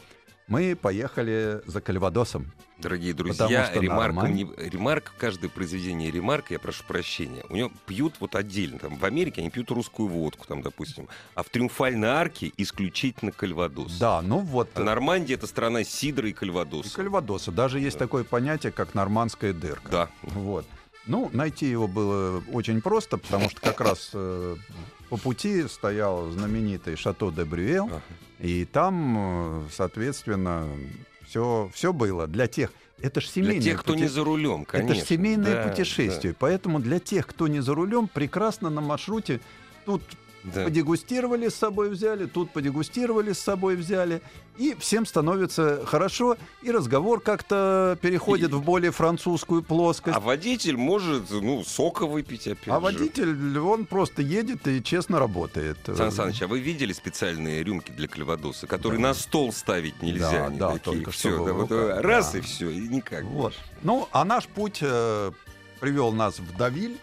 Мы 0.49 0.75
поехали 0.75 1.61
за 1.67 1.79
Кальвадосом. 1.79 2.51
Дорогие 2.79 3.13
друзья, 3.13 3.69
нормально. 3.75 4.33
не- 4.33 4.49
ремарка, 4.69 5.11
каждое 5.17 5.49
произведение 5.49 6.09
ремарка, 6.11 6.53
я 6.53 6.59
прошу 6.59 6.83
прощения, 6.87 7.43
у 7.49 7.55
него 7.55 7.71
пьют 7.85 8.15
вот 8.21 8.35
отдельно. 8.35 8.79
Там, 8.79 8.95
в 8.95 9.03
Америке 9.03 9.41
они 9.41 9.49
пьют 9.49 9.69
русскую 9.69 10.07
водку, 10.07 10.47
там, 10.47 10.61
допустим, 10.61 11.09
а 11.35 11.43
в 11.43 11.49
Триумфальной 11.49 12.07
арке 12.07 12.53
исключительно 12.55 13.33
кальвадос. 13.33 13.97
Да, 13.99 14.21
ну 14.21 14.39
вот. 14.39 14.69
А 14.75 14.79
Нормандия— 14.79 15.35
это 15.37 15.45
страна 15.45 15.83
сидра 15.83 16.27
и 16.27 16.31
и 16.31 16.33
кальвадоса. 16.33 16.95
Кальвадоса. 16.95 17.51
Даже 17.51 17.79
есть 17.81 17.97
Да. 17.99 18.05
такое 18.05 18.23
понятие, 18.23 18.71
как 18.71 18.95
нормандская 18.95 19.51
дырка. 19.51 19.91
Да. 19.91 20.09
Вот. 20.21 20.65
Ну, 21.07 21.29
найти 21.33 21.65
его 21.65 21.87
было 21.87 22.43
очень 22.53 22.81
просто, 22.81 23.17
потому 23.17 23.49
что 23.49 23.59
как 23.61 23.81
раз 23.81 24.11
э, 24.13 24.55
по 25.09 25.17
пути 25.17 25.67
стоял 25.67 26.29
знаменитый 26.31 26.95
Шато 26.95 27.31
де 27.31 27.43
Брюэл, 27.45 27.85
Ага. 27.87 28.01
и 28.39 28.65
там, 28.65 29.15
э, 29.17 29.67
соответственно, 29.71 30.67
все, 31.27 31.69
все 31.73 31.93
было 31.93 32.27
для 32.27 32.47
тех. 32.47 32.71
Это 33.01 33.21
же 33.21 33.27
семейное 33.27 33.55
Для 33.61 33.71
тех, 33.71 33.79
кто 33.79 33.93
пути- 33.93 34.01
не 34.01 34.07
за 34.09 34.23
рулем, 34.23 34.65
конечно. 34.65 34.91
Это 34.91 34.99
же 34.99 35.05
семейное 35.07 35.63
Да, 35.63 35.69
путешествие. 35.69 36.35
Поэтому 36.37 36.79
для 36.79 36.99
тех, 36.99 37.25
кто 37.27 37.47
не 37.47 37.61
за 37.61 37.73
рулем, 37.73 38.07
прекрасно 38.07 38.69
на 38.69 38.81
маршруте 38.81 39.39
тут 39.85 40.01
да, 40.43 40.63
подегустировали 40.65 41.49
с 41.49 41.55
собой 41.55 41.89
взяли, 41.89 42.25
тут 42.25 42.51
подегустировали 42.51 43.33
с 43.33 43.39
собой 43.39 43.75
взяли, 43.75 44.21
и 44.57 44.75
всем 44.79 45.05
становится 45.05 45.85
хорошо, 45.85 46.37
и 46.61 46.71
разговор 46.71 47.21
как-то 47.21 47.97
переходит 48.01 48.51
И- 48.51 48.53
в 48.53 48.61
более 48.63 48.91
французскую 48.91 49.63
плоскость. 49.63 50.15
А 50.17 50.19
водитель 50.19 50.75
может, 50.77 51.29
ну, 51.31 51.63
сока 51.63 52.05
выпить 52.05 52.47
опять 52.47 52.67
А 52.67 52.75
же. 52.75 52.79
водитель, 52.79 53.59
он 53.59 53.85
просто 53.85 54.21
едет 54.21 54.67
и 54.67 54.83
честно 54.83 55.19
работает. 55.19 55.77
Сан 55.95 56.11
Саныч, 56.11 56.41
а 56.41 56.47
вы 56.47 56.59
видели 56.59 56.93
специальные 56.93 57.63
рюмки 57.63 57.91
для 57.91 58.07
кальвадоса, 58.07 58.67
которые 58.67 59.01
Да. 59.01 59.09
на 59.09 59.13
стол 59.13 59.53
ставить 59.53 60.01
нельзя? 60.01 60.31
Да, 60.31 60.45
они 60.47 60.57
да, 60.57 60.67
такие. 60.73 60.83
только 60.83 61.11
чтобы 61.11 61.45
да, 61.45 61.53
вот, 61.53 61.71
э, 61.71 62.01
раз 62.01 62.31
да. 62.33 62.39
и 62.39 62.41
все, 62.41 62.69
и 62.69 62.87
никак. 62.87 63.23
Вот. 63.23 63.53
Ну, 63.81 64.07
а 64.11 64.25
наш 64.25 64.47
путь 64.47 64.79
э, 64.81 65.31
привел 65.79 66.11
нас 66.11 66.39
в 66.39 66.57
Давиль. 66.57 66.97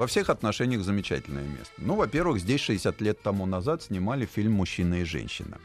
Во 0.00 0.06
всех 0.06 0.30
отношениях 0.30 0.82
замечательное 0.82 1.42
место. 1.46 1.74
Ну, 1.76 1.94
во-первых, 1.94 2.40
здесь 2.40 2.62
60 2.62 3.02
лет 3.02 3.20
тому 3.20 3.44
назад 3.44 3.82
снимали 3.82 4.24
фильм 4.24 4.52
«Мужчина 4.52 5.02
и 5.02 5.04
женщина». 5.04 5.58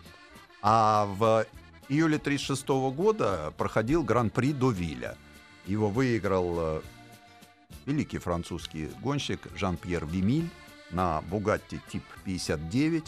А 0.62 1.06
в 1.06 1.46
июле 1.88 2.18
1936 2.18 2.68
года 2.94 3.54
проходил 3.58 4.04
Гран-при 4.04 4.52
Довиля. 4.52 5.16
Его 5.66 5.88
выиграл 5.90 6.56
э, 6.60 6.82
великий 7.86 8.18
французский 8.18 8.90
гонщик 9.02 9.40
Жан-Пьер 9.56 10.06
Вимиль 10.06 10.50
на 10.92 11.22
Бугатти 11.30 11.80
тип 11.90 12.04
59. 12.26 13.06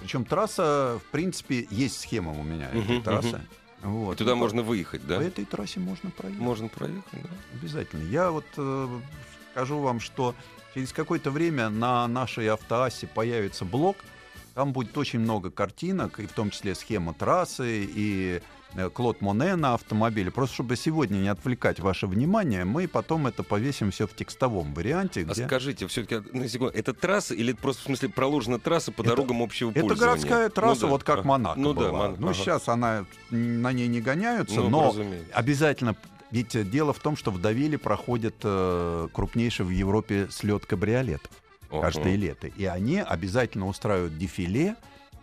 Причем 0.00 0.26
трасса, 0.26 1.00
в 1.02 1.10
принципе, 1.10 1.66
есть 1.70 1.98
схема 1.98 2.32
у 2.38 2.42
меня 2.42 2.68
этой 2.68 2.96
Мгм, 2.96 3.02
трассы. 3.04 3.40
мгм. 3.82 3.90
Вот. 3.94 4.14
И 4.16 4.18
туда 4.18 4.32
Ну, 4.32 4.36
можно 4.36 4.60
выехать, 4.60 5.00
По 5.00 5.08
да? 5.08 5.22
этой 5.22 5.46
трассе 5.46 5.80
можно 5.80 6.10
проехать. 6.10 6.42
Можно 6.42 6.68
проехать, 6.68 7.22
да? 7.22 7.30
Обязательно. 7.54 8.02
Я 8.10 8.30
вот 8.30 8.44
э, 8.58 9.00
скажу 9.52 9.78
вам, 9.78 9.98
что 10.00 10.34
через 10.74 10.92
какое-то 10.92 11.30
время 11.30 11.68
на 11.70 12.06
нашей 12.08 12.48
автоассе 12.48 13.06
появится 13.06 13.64
блок. 13.64 13.96
Там 14.54 14.72
будет 14.72 14.96
очень 14.98 15.20
много 15.20 15.50
картинок, 15.50 16.18
и 16.18 16.26
в 16.26 16.32
том 16.32 16.50
числе 16.50 16.74
схема 16.74 17.14
трассы 17.14 17.84
и 17.84 18.42
э, 18.74 18.90
Клод 18.90 19.20
Моне 19.20 19.54
на 19.54 19.74
автомобиле. 19.74 20.32
Просто 20.32 20.54
чтобы 20.56 20.74
сегодня 20.74 21.18
не 21.18 21.28
отвлекать 21.28 21.78
ваше 21.78 22.08
внимание, 22.08 22.64
мы 22.64 22.88
потом 22.88 23.28
это 23.28 23.44
повесим 23.44 23.92
все 23.92 24.08
в 24.08 24.16
текстовом 24.16 24.74
варианте. 24.74 25.20
А 25.20 25.32
где- 25.32 25.46
скажите, 25.46 25.86
все-таки, 25.86 26.28
на 26.36 26.48
секунду, 26.48 26.74
это 26.76 26.92
трасса 26.92 27.34
или 27.34 27.52
это 27.52 27.62
просто 27.62 27.82
в 27.82 27.84
смысле 27.86 28.08
проложена 28.08 28.58
трасса 28.58 28.90
по 28.90 29.02
Это- 29.02 29.10
дорогам 29.10 29.42
общего 29.42 29.70
Это 29.70 29.80
пользования? 29.82 30.06
городская 30.08 30.48
трасса, 30.48 30.80
Ну 30.82 30.86
да. 30.88 30.92
вот 30.92 31.04
как 31.04 31.18
А, 31.20 31.22
Монако 31.22 31.60
Ну 31.60 31.72
да, 31.72 31.80
была. 31.80 31.92
Мон- 32.08 32.16
Ну, 32.18 32.26
ага. 32.28 32.34
сейчас 32.34 32.68
она 32.68 33.04
на 33.30 33.72
ней 33.72 33.86
не 33.86 34.00
гоняются, 34.00 34.56
Ну, 34.56 34.68
но 34.70 34.88
разумеется. 34.88 35.32
обязательно. 35.34 35.94
Ведь 36.30 36.54
э, 36.54 36.64
дело 36.64 36.92
в 36.92 36.98
том, 36.98 37.16
что 37.16 37.30
в 37.30 37.40
Давиле 37.40 37.78
проходит 37.78 38.36
э, 38.42 39.08
крупнейший 39.12 39.64
в 39.64 39.70
Европе 39.70 40.28
слет 40.30 40.66
кабриолетов 40.66 41.30
Ага. 41.70 41.82
каждое 41.82 42.16
лето. 42.16 42.46
И 42.48 42.64
они 42.64 42.98
обязательно 42.98 43.66
устраивают 43.66 44.18
дефиле 44.18 44.76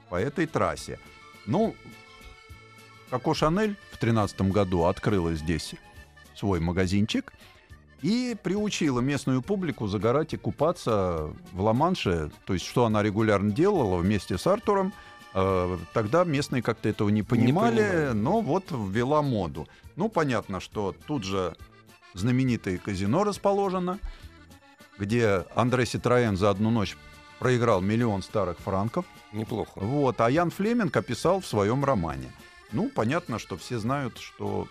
по 0.10 0.16
этой 0.16 0.46
трассе. 0.46 1.00
Ну, 1.46 1.76
Коко 3.10 3.34
Шанель 3.34 3.76
в 3.92 4.00
2013 4.00 4.42
году 4.52 4.86
открыла 4.86 5.34
здесь 5.36 5.76
свой 6.36 6.60
магазинчик 6.60 7.34
и 8.02 8.36
приучила 8.42 9.00
местную 9.00 9.42
публику 9.42 9.88
загорать 9.88 10.34
и 10.34 10.38
купаться 10.38 11.34
в 11.54 11.62
Ла-Манше. 11.62 12.32
То 12.46 12.54
есть, 12.54 12.66
что 12.66 12.86
она 12.86 13.02
регулярно 13.02 13.52
делала 13.52 13.98
вместе 13.98 14.38
с 14.38 14.46
Артуром. 14.48 14.94
Э, 15.36 15.78
Тогда 15.94 16.24
местные 16.24 16.62
как-то 16.64 16.88
этого 16.90 17.10
не 17.10 17.22
понимали, 17.22 17.76
понимали. 17.82 18.12
но 18.14 18.42
вот 18.42 18.72
ввела 18.72 19.22
моду. 19.22 19.68
Ну, 19.98 20.08
понятно, 20.10 20.60
что 20.62 20.96
тут 21.08 21.24
же 21.24 21.56
знаменитое 22.14 22.78
казино 22.78 23.24
расположено, 23.26 24.00
где 24.98 25.44
Андре 25.54 25.86
Ситроен 25.86 26.38
за 26.38 26.50
одну 26.50 26.70
ночь 26.72 26.96
проиграл 27.40 27.82
миллион 27.82 28.24
старых 28.24 28.58
франков. 28.60 29.06
Неплохо. 29.34 29.72
Вот, 29.76 30.22
а 30.22 30.32
Ян 30.32 30.52
Флеминг 30.52 30.96
описал 30.96 31.42
в 31.42 31.46
своем 31.48 31.84
романе. 31.84 32.32
Ну, 32.72 32.90
понятно, 32.90 33.38
что 33.38 33.58
все 33.58 33.78
знают, 33.78 34.18
что 34.18 34.68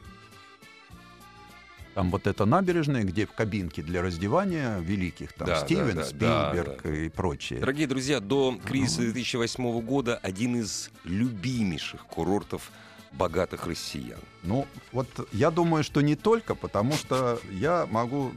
там 1.95 2.11
вот 2.11 2.27
эта 2.27 2.45
набережная, 2.45 3.05
где 3.05 3.25
в 3.25 3.33
кабинке 3.33 3.83
для 3.83 4.03
раздевания 4.03 4.79
великих, 4.81 5.33
там 5.33 5.47
Да, 5.47 5.61
да, 5.61 5.67
Стивен, 5.67 5.97
да, 5.97 6.05
Спилберг 6.05 6.83
да, 6.83 6.95
и 6.95 7.09
прочие. 7.09 7.61
Дорогие 7.61 7.87
друзья, 7.87 8.21
до 8.21 8.59
кризиса 8.65 9.03
2008 9.03 9.81
года 9.81 10.17
один 10.17 10.57
из 10.57 10.91
любимейших 11.05 12.05
курортов 12.07 12.71
богатых 13.13 13.67
россиян. 13.67 14.19
Ну, 14.43 14.67
вот 14.91 15.09
я 15.33 15.53
думаю, 15.53 15.85
что 15.85 16.01
не 16.01 16.17
только, 16.17 16.55
потому 16.55 16.95
что 16.95 17.39
я 17.51 17.87
могу... 17.91 18.33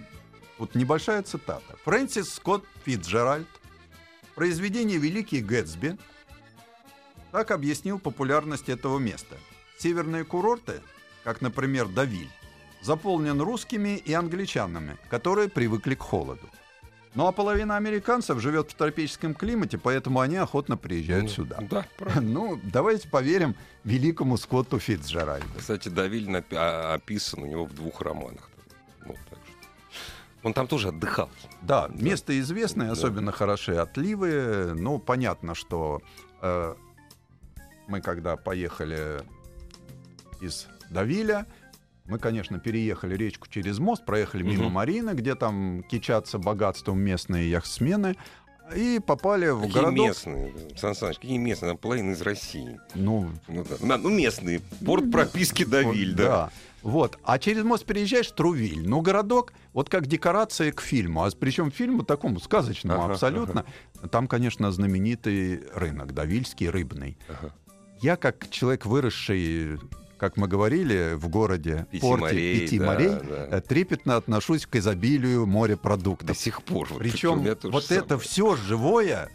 Вот 0.60 0.76
небольшая 0.76 1.24
цитата. 1.24 1.76
Фрэнсис 1.84 2.34
Скотт 2.34 2.64
Фитджеральд 2.86 3.48
в 4.32 4.36
произведении 4.36 4.98
«Великий 4.98 5.42
Гэтсби» 5.42 5.98
так 7.32 7.52
объяснил 7.52 8.00
популярность 8.00 8.70
этого 8.70 8.98
места. 8.98 9.36
Северные 9.78 10.26
курорты, 10.26 10.82
как, 11.24 11.42
например, 11.42 11.88
Давиль, 11.88 12.30
заполнен 12.88 13.42
русскими 13.42 13.98
и 13.98 14.14
англичанами, 14.14 14.98
которые 15.10 15.50
привыкли 15.50 15.94
к 15.96 16.02
холоду. 16.02 16.50
Ну 17.16 17.28
а 17.28 17.32
половина 17.32 17.76
американцев 17.78 18.40
живет 18.40 18.72
в 18.72 18.76
тропическом 18.76 19.34
климате, 19.34 19.78
поэтому 19.78 20.20
они 20.22 20.38
охотно 20.38 20.78
приезжают 20.78 21.24
Ну, 21.26 21.30
сюда. 21.30 21.58
Да, 21.70 21.86
правильно. 21.98 22.22
Ну, 22.32 22.60
давайте 22.64 23.10
поверим 23.10 23.56
великому 23.84 24.38
Скотту 24.38 24.80
Фитджеральду. 24.80 25.48
Кстати, 25.58 25.90
Давиль 25.90 26.30
напи- 26.30 26.56
а- 26.56 26.94
описан 26.94 27.44
у 27.44 27.46
него 27.46 27.66
в 27.66 27.74
двух 27.74 28.02
романах. 28.02 28.50
Ну, 29.06 29.14
так 29.30 29.40
что. 29.46 29.68
Он 30.44 30.54
там 30.54 30.68
тоже 30.68 30.90
отдыхал. 30.90 31.30
Да, 31.62 31.90
место 31.90 32.40
известное, 32.40 32.88
Да. 32.88 32.94
особенно 32.94 33.32
хороши 33.32 33.76
отливы. 33.76 34.74
Ну, 34.76 35.00
понятно, 35.00 35.56
что 35.56 36.02
э, 36.42 36.76
мы 37.88 38.02
когда 38.02 38.36
поехали 38.38 39.22
из 40.40 40.68
Давиля, 40.92 41.46
мы, 42.08 42.20
конечно, 42.20 42.60
переехали 42.60 43.16
речку 43.16 43.48
через 43.50 43.80
мост, 43.80 44.06
проехали 44.06 44.44
мимо 44.44 44.66
Мгм. 44.66 44.74
Марины, 44.74 45.10
где 45.12 45.36
там 45.36 45.84
кичатся 45.90 46.38
богатством 46.40 47.00
местные 47.00 47.50
яхтсмены, 47.50 48.16
и 48.76 49.00
попали 49.06 49.48
в 49.50 49.62
Какие 49.62 49.74
городок. 49.76 50.08
местные, 50.08 50.54
Сан 50.78 50.94
Саныч, 50.96 51.16
какие 51.20 51.38
местные? 51.38 51.76
Половина 51.76 52.12
из 52.12 52.22
России. 52.22 52.80
Ну, 52.96 53.30
Ну, 53.48 53.64
да. 53.64 53.86
На- 53.86 53.98
ну, 53.98 54.10
местные. 54.10 54.60
Порт 54.86 55.10
прописки 55.12 55.64
Давиль, 55.64 56.10
Вот, 56.12 56.18
да. 56.18 56.50
Вот. 56.84 57.18
А 57.24 57.40
через 57.40 57.64
мост 57.64 57.86
переезжаешь 57.86 58.30
Трувиль. 58.32 58.88
Ну, 58.88 59.02
городок, 59.02 59.54
вот 59.74 59.90
как 59.90 60.08
декорация 60.08 60.72
к 60.72 60.82
фильму. 60.82 61.24
А 61.24 61.30
причем 61.32 61.72
фильму 61.72 62.04
такому 62.04 62.40
сказочному 62.40 63.04
Ага, 63.04 63.14
абсолютно. 63.14 63.66
Там, 64.12 64.28
конечно, 64.28 64.72
знаменитый 64.72 65.62
рынок, 65.74 66.14
Давильский 66.14 66.70
рыбный. 66.70 67.18
Ага. 67.30 67.54
Я 68.02 68.16
как 68.16 68.50
человек, 68.50 68.86
выросший, 68.86 69.80
как 70.18 70.38
мы 70.38 70.48
говорили, 70.48 71.14
в 71.16 71.28
городе, 71.30 71.86
Пяти 71.92 72.02
порте 72.02 72.22
морей, 72.26 72.60
пяти 72.62 72.80
да, 72.80 72.86
морей, 72.86 73.10
да. 73.10 73.48
э, 73.58 73.62
трепетно 73.62 74.16
отношусь 74.18 74.66
к 74.66 74.76
изобилию 74.76 75.42
До 75.42 75.46
морепродуктов. 75.46 76.38
сих 76.38 76.64
пор. 76.64 76.88
Вот 76.90 77.00
Причем 77.00 77.44
вот 77.64 77.86
самое. 77.86 78.04
это 78.06 78.18
все 78.18 78.56
живое 78.56 79.30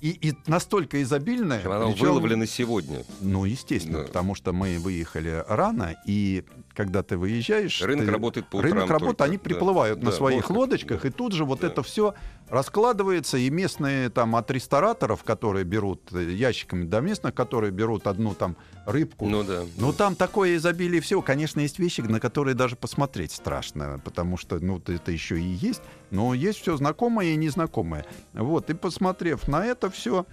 и, 0.00 0.10
и 0.10 0.34
настолько 0.46 1.02
изобильное. 1.02 1.60
Оно 1.64 1.90
причем- 1.92 2.06
выловлено 2.06 2.46
сегодня. 2.46 3.02
ну, 3.20 3.44
естественно, 3.44 3.98
Да. 3.98 4.04
потому 4.04 4.34
что 4.36 4.52
мы 4.52 4.78
выехали 4.78 5.44
рано, 5.48 5.96
и 6.06 6.44
когда 6.74 7.02
ты 7.02 7.16
выезжаешь... 7.16 7.82
Рынок 7.82 8.06
ты- 8.06 8.12
работает 8.12 8.46
по 8.48 8.56
утрам 8.58 8.72
Рынок 8.74 8.90
работает, 8.90 9.20
они 9.22 9.36
Да, 9.38 9.42
приплывают 9.42 9.98
на 10.02 10.10
да, 10.12 10.16
своих 10.16 10.42
вот 10.42 10.48
как, 10.48 10.56
лодочках, 10.56 11.02
да. 11.02 11.08
и 11.08 11.10
тут 11.10 11.32
же 11.32 11.44
вот 11.44 11.60
Да. 11.60 11.66
это 11.66 11.82
все 11.82 12.14
раскладывается, 12.50 13.38
и 13.38 13.50
местные 13.50 14.10
там 14.10 14.36
от 14.36 14.50
рестораторов, 14.50 15.24
которые 15.24 15.64
берут 15.64 16.12
э, 16.12 16.32
ящиками, 16.32 16.84
до 16.84 17.00
местных, 17.00 17.34
которые 17.34 17.70
берут 17.70 18.06
одну 18.06 18.34
там 18.34 18.56
рыбку. 18.86 19.26
Ну 19.26 19.44
да. 19.44 19.64
Ну, 19.76 19.92
там 19.92 20.14
такое 20.14 20.56
изобилие 20.56 21.00
всего. 21.00 21.22
Конечно, 21.22 21.60
есть 21.60 21.78
вещи, 21.78 22.00
на 22.00 22.20
которые 22.20 22.54
даже 22.54 22.76
посмотреть 22.76 23.32
страшно, 23.32 24.00
потому 24.04 24.36
что, 24.36 24.58
ну, 24.60 24.78
это 24.86 25.12
еще 25.12 25.38
и 25.38 25.44
есть. 25.44 25.82
Но 26.10 26.34
есть 26.34 26.60
все 26.60 26.76
знакомое 26.76 27.28
и 27.28 27.36
незнакомое. 27.36 28.06
Вот, 28.32 28.70
и 28.70 28.74
посмотрев 28.74 29.46
на 29.48 29.66
это 29.66 29.90
все, 29.90 30.26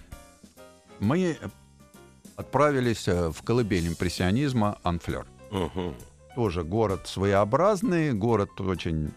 мы 1.00 1.36
отправились 2.36 3.08
э, 3.08 3.30
в 3.30 3.42
колыбель 3.42 3.88
импрессионизма 3.88 4.78
Анфлер. 4.82 5.26
Мгм. 5.50 5.94
Тоже 6.34 6.64
город 6.64 7.06
своеобразный, 7.06 8.12
город 8.12 8.60
очень... 8.60 9.12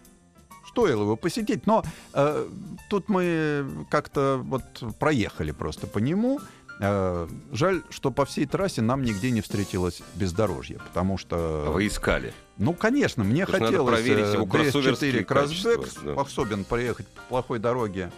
Стоило 0.70 1.02
его 1.02 1.16
посетить, 1.16 1.66
но 1.66 1.82
э, 2.14 2.48
тут 2.88 3.08
мы 3.08 3.86
как-то 3.90 4.40
вот 4.42 4.62
проехали 4.98 5.50
просто 5.50 5.86
по 5.86 5.98
нему. 5.98 6.40
Э, 6.80 7.28
жаль, 7.52 7.82
что 7.90 8.10
по 8.10 8.24
всей 8.24 8.46
трассе 8.46 8.80
нам 8.80 9.02
нигде 9.02 9.30
не 9.32 9.40
встретилось 9.40 10.00
бездорожье, 10.14 10.78
потому 10.78 11.18
что... 11.18 11.64
А 11.66 11.70
Вы 11.72 11.88
искали. 11.88 12.32
Ну, 12.56 12.72
конечно, 12.72 13.24
мне 13.24 13.46
надо 13.46 13.64
хотелось 13.64 13.94
проверить 13.94 14.32
его 14.32 14.44
э, 14.44 14.48
кроссоверские 14.48 15.12
DS4 15.12 15.24
Кроссбэк 15.24 15.80
качества, 15.80 16.04
да. 16.04 16.12
способен 16.14 16.64
проехать 16.64 17.06
по 17.08 17.22
плохой 17.22 17.58
дороге. 17.58 18.10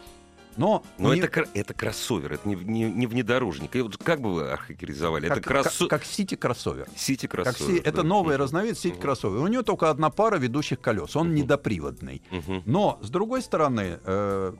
Но, 0.56 0.84
Но 0.98 1.14
не- 1.14 1.20
это, 1.20 1.28
кр- 1.28 1.48
это 1.54 1.74
кроссовер, 1.74 2.32
это 2.34 2.48
не, 2.48 2.54
не, 2.56 2.84
не 2.90 3.06
внедорожник. 3.06 3.74
И 3.76 3.80
вот 3.80 3.96
как 3.96 4.20
бы 4.20 4.34
вы 4.34 4.50
охарактеризовали? 4.50 5.28
как, 5.28 5.38
это 5.38 5.48
кроссо... 5.48 5.88
как, 5.88 6.00
как 6.02 6.08
City 6.08 6.36
кроссовер. 6.36 6.86
Сити 6.96 7.26
Как 7.26 7.44
кроссовер. 7.44 7.76
си- 7.76 7.80
это 7.84 7.98
да. 7.98 8.02
новая 8.02 8.34
Мгм. 8.36 8.42
разновидность 8.44 8.84
City 8.84 8.92
Мгм. 8.92 9.00
кроссовер. 9.00 9.38
У 9.38 9.46
него 9.46 9.62
только 9.62 9.88
одна 9.90 10.10
пара 10.10 10.36
ведущих 10.38 10.80
колес. 10.80 11.16
Он 11.16 11.34
недоприводный. 11.34 12.22
Но, 12.66 12.98
с 13.02 13.08
другой 13.10 13.42
стороны, 13.42 13.98
э, 14.04 14.52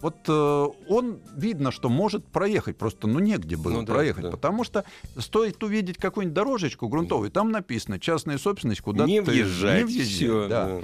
вот 0.00 0.16
э, 0.28 0.66
он 0.88 1.20
видно, 1.36 1.72
что 1.72 1.88
может 1.88 2.24
проехать, 2.26 2.78
просто 2.78 3.08
ну 3.08 3.18
негде 3.18 3.56
было 3.56 3.72
Ну 3.80 3.82
да, 3.82 3.94
проехать, 3.94 4.22
да. 4.24 4.30
потому 4.30 4.62
что 4.62 4.84
стоит 5.16 5.60
увидеть 5.64 5.98
какую-нибудь 5.98 6.34
дорожечку 6.34 6.86
грунтовую, 6.88 7.30
там 7.32 7.50
написано 7.50 7.98
частная 7.98 8.38
собственность, 8.38 8.80
куда 8.80 9.04
Не 9.06 9.20
ты 9.20 9.30
въезжать, 9.32 9.78
не 9.80 9.84
въезжай, 9.84 10.04
всё, 10.06 10.48
да. 10.48 10.66
да. 10.66 10.80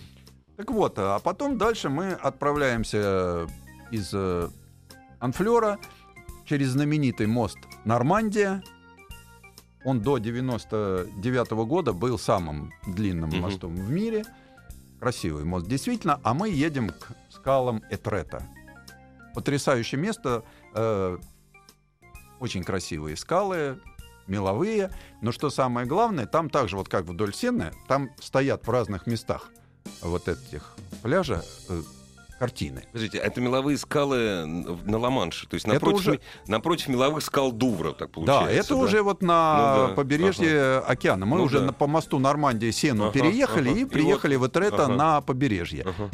Так 0.57 0.71
вот, 0.73 0.95
а 0.99 1.19
потом 1.21 1.59
дальше 1.59 1.89
мы 1.91 2.11
отправляемся 2.11 3.47
из 3.95 4.11
э, 4.13 4.49
Анфлера 5.21 5.79
через 6.45 6.69
знаменитый 6.71 7.27
мост 7.27 7.59
Нормандия. 7.85 8.63
Он 9.85 10.01
до 10.01 10.19
99 10.19 11.51
года 11.67 11.93
был 11.93 12.19
самым 12.19 12.73
длинным 12.87 13.31
Мгм. 13.31 13.41
мостом 13.41 13.75
в 13.77 13.91
мире. 13.91 14.25
Красивый 15.01 15.45
мост, 15.45 15.67
действительно. 15.67 16.21
А 16.25 16.35
мы 16.35 16.49
едем 16.49 16.89
к 16.91 17.13
скалам 17.31 17.83
Этрета. 17.91 18.43
Потрясающее 19.35 20.01
место. 20.01 20.43
э, 20.77 21.19
очень 22.41 22.65
красивые 22.65 23.17
скалы, 23.17 23.79
меловые. 24.27 24.91
Но 25.23 25.31
что 25.33 25.51
самое 25.51 25.87
главное, 25.87 26.27
там 26.27 26.51
также, 26.51 26.77
вот 26.77 26.89
как 26.89 27.05
вдоль 27.05 27.33
Сены, 27.33 27.71
там 27.87 28.11
стоят 28.21 28.67
в 28.67 28.71
разных 28.71 29.07
местах 29.07 29.51
вот 30.03 30.27
этих 30.29 30.75
пляжа 31.03 31.45
э, 31.69 31.83
картины. 32.39 32.85
Подождите, 32.93 33.19
это 33.19 33.41
меловые 33.41 33.79
скалы 33.79 34.45
на 34.47 34.99
Ла-Манше, 34.99 35.47
то 35.49 35.55
есть 35.55 35.67
Это 35.67 35.75
напротив, 35.75 35.99
уже- 36.01 36.21
напротив 36.47 36.89
меловых 36.89 37.23
скал 37.25 37.53
Дувра, 37.53 37.93
так 37.93 38.11
получается. 38.11 38.47
Да, 38.47 38.53
это 38.53 38.77
уже 38.77 39.03
вот 39.03 39.23
на 39.23 39.77
Ну 39.83 39.89
да, 39.89 39.95
побережье 39.95 40.79
океана. 40.79 41.27
Мы 41.27 41.39
Ну 41.39 41.45
уже 41.45 41.61
да. 41.61 41.67
на- 41.67 41.73
по 41.73 41.87
мосту 41.87 42.19
Нормандии 42.19 42.71
Сену 42.71 43.05
Ага, 43.05 43.13
переехали 43.13 43.71
ага. 43.71 43.79
и 43.79 43.83
И 43.83 43.85
приехали 43.85 44.37
вот 44.37 44.57
это 44.57 44.85
ага. 44.85 44.95
на 44.95 45.21
побережье. 45.21 45.85
Ага. 45.87 46.11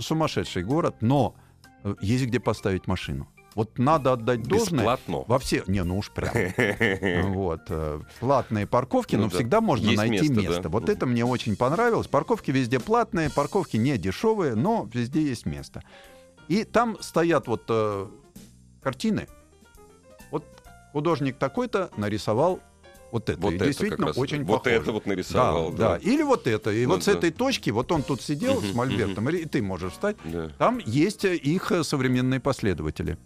Сумасшедший 0.00 0.64
город, 0.64 0.96
но 1.00 1.34
э, 1.84 1.94
есть 2.00 2.24
где 2.26 2.40
поставить 2.40 2.86
машину. 2.88 3.28
Вот 3.58 3.76
надо 3.76 4.12
отдать 4.12 4.44
должное. 4.44 4.78
Бесплатно. 4.78 5.24
Во 5.26 5.40
все, 5.40 5.64
не, 5.66 5.82
ну 5.82 5.98
уж 5.98 6.12
прям. 6.12 6.30
Вот. 7.34 7.62
э, 7.70 8.00
Платные 8.20 8.68
парковки, 8.68 9.16
Ну 9.16 9.22
но 9.24 9.30
да. 9.30 9.34
всегда 9.34 9.60
можно 9.60 9.90
найти 9.94 10.28
место, 10.28 10.62
да. 10.62 10.68
Вот 10.68 10.88
это 10.88 11.06
мне 11.06 11.24
очень 11.24 11.56
понравилось. 11.56 12.06
Парковки 12.06 12.52
везде 12.52 12.78
платные, 12.78 13.30
парковки 13.30 13.76
не 13.76 13.98
дешевые, 13.98 14.54
но 14.54 14.88
везде 14.94 15.22
есть 15.22 15.44
место. 15.44 15.82
И 16.46 16.62
там 16.62 16.98
стоят 17.00 17.48
вот 17.48 17.64
э, 17.68 18.06
картины. 18.80 19.26
Вот 20.30 20.44
художник 20.92 21.36
такой-то 21.36 21.90
нарисовал 21.96 22.60
вот 23.10 23.28
это. 23.28 23.40
Вот 23.40 23.54
и 23.54 23.56
это 23.56 23.64
действительно 23.66 24.10
очень 24.12 24.44
Вот 24.44 24.58
похоже. 24.62 24.76
это 24.76 24.92
вот 24.92 25.02
Да, 25.04 25.10
нарисовал, 25.10 25.70
да. 25.72 25.88
да. 25.88 25.96
Или 25.96 26.22
вот 26.22 26.46
это. 26.46 26.70
И 26.70 26.86
Ну 26.86 26.92
вот 26.94 27.02
с 27.02 27.06
да. 27.06 27.12
этой 27.14 27.32
точки, 27.32 27.70
вот 27.70 27.90
он 27.90 28.04
тут 28.04 28.22
сидел 28.22 28.60
Мгм, 28.60 28.70
с 28.70 28.74
Мольбертом, 28.74 29.28
и 29.30 29.44
ты 29.46 29.62
можешь 29.62 29.94
встать. 29.94 30.16
Да. 30.24 30.48
Там 30.58 30.78
есть 30.86 31.24
э, 31.24 31.34
их 31.34 31.72
современные 31.82 32.38
последователи. 32.38 33.18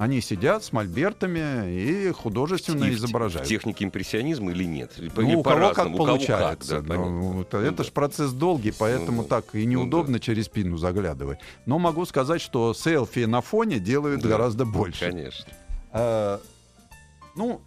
Они 0.00 0.22
сидят 0.22 0.64
с 0.64 0.72
мольбертами 0.72 1.70
и 1.74 2.10
художественно 2.12 2.86
И 2.86 2.94
изображают. 2.94 3.46
В 3.46 3.50
технике 3.50 3.84
импрессионизма 3.84 4.50
или 4.52 4.64
нет? 4.64 4.92
Или, 4.96 5.12
Ну, 5.14 5.20
или 5.20 5.34
у 5.34 5.42
кого 5.42 5.74
как? 5.74 5.88
У 5.88 5.92
кого 5.92 6.06
получается. 6.06 6.76
как, 6.78 6.86
да, 6.86 6.94
Ну, 6.94 7.42
это 7.42 7.58
Ну 7.58 7.64
это 7.66 7.76
да. 7.76 7.84
ж 7.84 7.92
процесс 7.92 8.32
долгий, 8.32 8.72
поэтому 8.72 9.20
Ну 9.20 9.28
да. 9.28 9.42
так 9.42 9.54
и 9.54 9.66
неудобно 9.66 10.18
через 10.18 10.46
спину 10.46 10.78
заглядывать. 10.78 11.40
Но 11.66 11.78
могу 11.78 12.06
сказать, 12.06 12.40
что 12.40 12.72
селфи 12.72 13.26
на 13.26 13.42
фоне 13.42 13.78
делают 13.78 14.22
Да, 14.22 14.30
гораздо 14.30 14.64
больше. 14.64 15.00
Конечно. 15.10 15.52
А, 15.92 16.40
ну, 17.36 17.60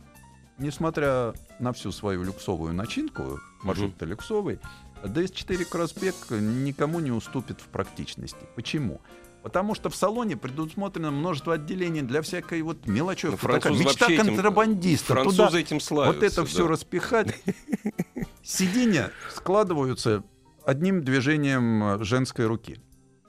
несмотря 0.58 1.36
на 1.60 1.72
всю 1.72 1.92
свою 1.92 2.24
люксовую 2.24 2.74
начинку, 2.74 3.40
маршрут-то 3.62 4.06
люксовый, 4.06 4.58
DS4 5.04 5.66
Кроссбек 5.66 6.16
никому 6.32 7.00
не 7.00 7.12
уступит 7.12 7.62
в 7.62 7.66
практичности. 7.66 8.40
Почему? 8.56 9.02
Потому 9.44 9.76
что 9.76 9.90
в 9.90 9.96
салоне 9.96 10.38
предусмотрено 10.38 11.12
множество 11.12 11.56
отделений 11.56 12.02
для 12.02 12.22
всякой 12.22 12.62
вот 12.62 12.88
мелочевки. 12.88 13.38
Ну, 13.46 13.54
Такая 13.54 13.74
мечта 13.74 14.06
вообще 14.08 14.16
этим- 14.16 14.26
контрабандиста. 14.36 15.14
Французы 15.14 15.46
Туда 15.48 15.60
этим 15.60 15.80
славятся. 15.82 16.20
вот 16.20 16.24
это 16.32 16.46
все 16.46 16.64
да. 16.64 16.70
распихать. 16.70 17.44
Сиденья 18.42 19.12
складываются 19.36 20.24
одним 20.66 21.04
движением 21.04 21.84
э, 21.84 22.04
женской 22.04 22.46
руки. 22.46 22.80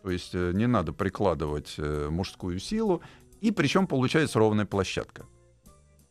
То 0.03 0.11
есть 0.11 0.31
э, 0.35 0.53
не 0.55 0.67
надо 0.69 0.93
прикладывать 0.93 1.75
э, 1.79 2.09
мужскую 2.11 2.59
силу. 2.61 3.03
И 3.41 3.51
причем 3.51 3.87
получается 3.89 4.39
ровная 4.39 4.67
площадка. 4.67 5.27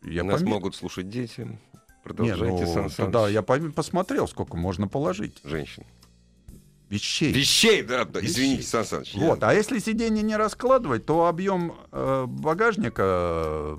Я 0.03 0.23
Нас 0.25 0.41
поме- 0.41 0.49
могут 0.49 0.75
слушать 0.75 1.09
дети. 1.09 1.41
Не, 1.41 1.59
Продолжайте, 2.03 2.65
ну, 2.65 2.73
Сан 2.73 2.89
Саныч. 2.89 3.13
да, 3.13 3.29
я 3.29 3.39
пом- 3.39 3.71
посмотрел, 3.71 4.27
сколько 4.27 4.57
можно 4.57 4.89
положить. 4.89 5.39
Женщин. 5.45 5.85
Вещей. 6.93 7.32
Вещей, 7.34 7.82
да, 7.82 8.06
да. 8.06 8.19
Извините. 8.23 8.63
Сан 8.63 8.86
Саныч. 8.86 9.13
я- 9.15 9.21
Вот. 9.27 9.43
А 9.43 9.53
если 9.53 9.79
сиденье 9.79 10.21
не 10.23 10.36
раскладывать, 10.36 11.06
то 11.06 11.25
объем 11.27 11.73
э, 11.91 12.25
багажника 12.27 13.03
э, 13.06 13.77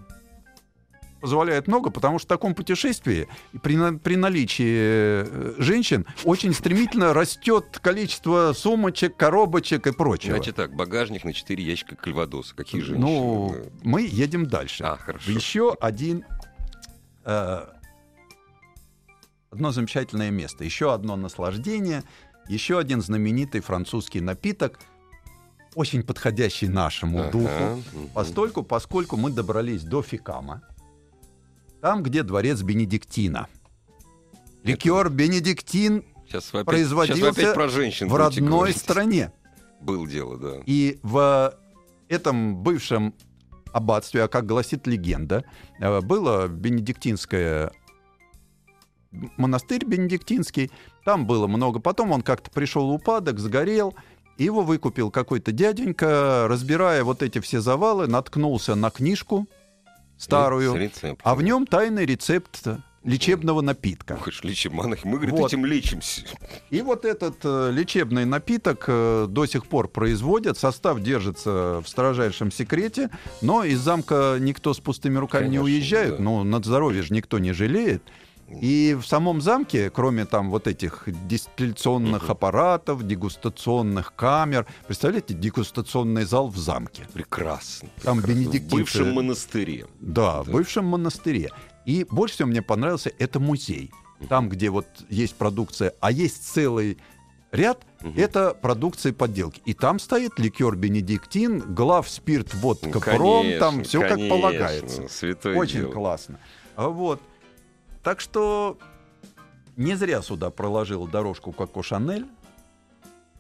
позволяет 1.21 1.69
много, 1.69 1.91
потому 1.91 2.19
что 2.19 2.27
в 2.27 2.29
таком 2.29 2.55
путешествии 2.55 3.29
при, 3.63 3.97
при 3.99 4.17
наличии 4.17 5.25
э, 5.27 5.55
женщин 5.59 6.07
очень 6.25 6.53
стремительно 6.53 7.15
растет 7.15 7.79
количество 7.81 8.53
сумочек, 8.53 9.17
коробочек 9.17 9.87
и 9.87 9.93
прочего. 9.93 10.33
Значит 10.35 10.57
так, 10.57 10.75
багажник 10.75 11.25
на 11.25 11.33
4 11.33 11.63
ящика 11.63 11.97
кальвадоса. 11.97 12.55
Какие 12.55 12.81
женщины? 12.83 13.07
ну, 13.07 13.57
мы 13.83 14.03
едем 14.03 14.47
дальше. 14.47 14.85
А, 14.85 14.97
хорошо. 14.97 15.31
Еще 15.31 15.75
один 15.81 16.25
э, 17.25 17.65
одно 19.51 19.71
замечательное 19.71 20.31
место, 20.31 20.65
еще 20.65 20.93
одно 20.93 21.17
наслаждение, 21.17 22.03
еще 22.49 22.79
один 22.79 23.01
знаменитый 23.01 23.61
французский 23.61 24.21
напиток, 24.21 24.79
очень 25.75 26.03
подходящий 26.03 26.69
нашему 26.69 27.21
Ага, 27.23 27.31
духу, 27.33 27.65
мгм. 27.93 28.09
постольку, 28.15 28.63
поскольку 28.63 29.17
мы 29.17 29.31
добрались 29.31 29.83
до 29.83 30.03
Фикама, 30.03 30.63
там, 31.81 32.03
где 32.03 32.23
дворец 32.23 32.63
Бенедиктина. 32.63 33.49
Ликер 34.63 35.11
Бенедиктин 35.11 36.05
Сейчас 36.27 36.53
вы 36.53 36.61
опять, 36.61 36.67
производился 36.67 37.21
сейчас 37.21 37.37
вы 37.37 37.43
опять 37.43 37.55
про 37.55 37.69
женщин 37.69 38.09
в 38.09 38.17
родной 38.17 38.49
говорить. 38.49 38.77
стране. 38.79 39.33
Был 39.81 40.07
дело, 40.07 40.39
да. 40.39 40.63
И 40.65 40.99
в 41.03 41.55
этом 42.09 42.57
бывшем 42.63 43.15
аббатстве, 43.73 44.23
а 44.23 44.29
как 44.29 44.47
гласит 44.47 44.87
легенда, 44.87 45.45
э, 45.81 46.01
было 46.01 46.47
бенедиктинское 46.49 47.73
монастырь 49.37 49.85
бенедиктинский, 49.85 50.71
там 51.05 51.27
было 51.27 51.47
много. 51.47 51.79
Потом 51.81 52.13
он 52.13 52.23
как-то 52.23 52.51
пришел 52.51 52.91
упадок, 52.91 53.39
сгорел, 53.39 53.95
и 54.39 54.45
его 54.45 54.63
выкупил 54.63 55.11
какой-то 55.11 55.53
дяденька, 55.53 56.47
разбирая 56.49 57.05
вот 57.05 57.23
эти 57.23 57.39
все 57.41 57.61
завалы, 57.61 58.07
наткнулся 58.07 58.75
на 58.75 58.91
книжку 58.91 59.47
старую, 60.17 60.75
рецептом. 60.77 61.19
а 61.23 61.35
в 61.35 61.43
нем 61.43 61.67
тайный 61.67 62.07
рецепт 62.07 62.65
лечебного 63.05 63.61
напитка. 63.61 64.15
Ух, 64.15 64.45
лечим, 64.45 64.75
монахи. 64.75 65.07
Мы, 65.07 65.17
говорит, 65.19 65.35
Вот. 65.39 65.53
этим 65.53 65.67
лечимся. 65.67 66.23
И 66.71 66.81
вот 66.81 67.05
этот 67.05 67.37
э, 67.45 67.71
лечебный 67.71 68.25
напиток 68.25 68.87
э, 68.89 69.27
до 69.29 69.45
сих 69.45 69.67
пор 69.67 69.89
производят. 69.89 70.57
Состав 70.57 71.01
держится 71.03 71.83
в 71.85 71.89
строжайшем 71.89 72.51
секрете. 72.51 73.11
Но 73.43 73.63
из 73.63 73.79
замка 73.81 74.39
никто 74.41 74.73
с 74.73 74.81
пустыми 74.81 75.19
руками 75.19 75.45
не 75.49 75.59
Конечно, 75.59 75.65
уезжает. 75.65 76.17
да. 76.17 76.23
Ну, 76.23 76.45
на 76.45 76.61
здоровье 76.63 77.03
же 77.03 77.13
никто 77.13 77.39
не 77.39 77.53
жалеет. 77.53 78.03
И 78.49 78.97
в 79.01 79.07
самом 79.07 79.41
замке, 79.41 79.91
кроме 79.91 80.25
там 80.27 80.51
вот 80.51 80.67
этих 80.67 81.05
дистилляционных 81.27 82.29
аппаратов, 82.31 83.07
дегустационных 83.07 84.15
камер, 84.15 84.67
представляете, 84.87 85.35
дегустационный 85.35 86.25
зал 86.25 86.49
в 86.49 86.57
замке. 86.57 87.07
Прекрасно. 87.13 87.89
Там 88.03 88.19
прекрасно. 88.19 88.43
В 88.43 88.47
бенедиктинцы- 88.55 88.71
бывшем 88.71 89.13
монастыре. 89.15 89.87
Да, 90.01 90.43
в 90.43 90.47
Да. 90.47 90.53
бывшем 90.53 90.85
монастыре. 90.87 91.51
И 91.87 92.07
больше 92.11 92.35
всего 92.37 92.49
мне 92.49 92.63
понравился 92.63 93.11
это 93.19 93.41
музей. 93.41 93.91
Там, 94.29 94.49
где 94.49 94.71
вот 94.71 94.87
есть 95.09 95.35
продукция, 95.35 95.93
а 96.01 96.11
есть 96.11 96.47
целый 96.47 96.99
ряд, 97.53 97.83
Мгм. 98.03 98.15
это 98.19 98.55
продукция 98.55 99.13
подделки. 99.13 99.61
И 99.65 99.75
там 99.75 99.99
стоит 99.99 100.39
ликер 100.39 100.77
Бенедиктин, 100.77 101.61
глав 101.75 102.09
спирт, 102.09 102.55
водка, 102.55 102.89
Ну, 102.95 103.01
пром, 103.01 103.47
там 103.59 103.71
конечно, 103.73 103.85
все 103.85 104.01
как 104.01 104.11
конечно, 104.11 104.37
полагается. 104.37 105.09
Святое 105.09 105.57
Очень 105.57 105.81
дело. 105.81 105.93
классно. 105.93 106.39
А 106.77 106.89
Вот. 106.89 107.21
Так 108.05 108.21
что 108.21 108.79
не 109.77 109.97
зря 109.97 110.23
сюда 110.23 110.51
проложил 110.51 111.09
дорожку 111.09 111.53
Коко 111.53 111.83
Шанель. 111.83 112.27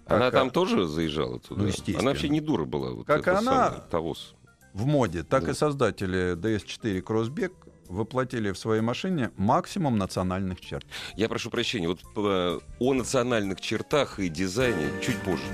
Она 0.06 0.30
Как, 0.30 0.34
там 0.34 0.50
тоже 0.50 0.86
заезжала 0.86 1.38
туда? 1.38 1.62
Ну, 1.62 1.66
естественно. 1.68 2.00
Она 2.00 2.10
вообще 2.10 2.28
не 2.28 2.40
дура 2.40 2.64
была. 2.64 2.90
Вот 2.92 3.06
Как 3.06 3.26
она- 3.28 3.40
самое, 3.42 3.82
Тавос. 3.90 4.34
в 4.72 4.84
моде, 4.86 5.22
так 5.22 5.44
Да. 5.44 5.50
и 5.52 5.54
создатели 5.54 6.34
DS4 6.34 7.00
Кроссбек 7.02 7.52
воплотили 7.88 8.50
в 8.50 8.58
своей 8.58 8.80
машине 8.82 9.30
максимум 9.36 9.96
национальных 9.98 10.60
черт. 10.60 10.86
Я 11.16 11.28
прошу 11.28 11.50
прощения, 11.50 11.88
вот 11.88 12.00
э, 12.16 12.58
о 12.80 12.94
национальных 12.94 13.60
чертах 13.60 14.18
и 14.18 14.28
дизайне 14.28 14.88
чуть 15.02 15.18
позже. 15.18 15.44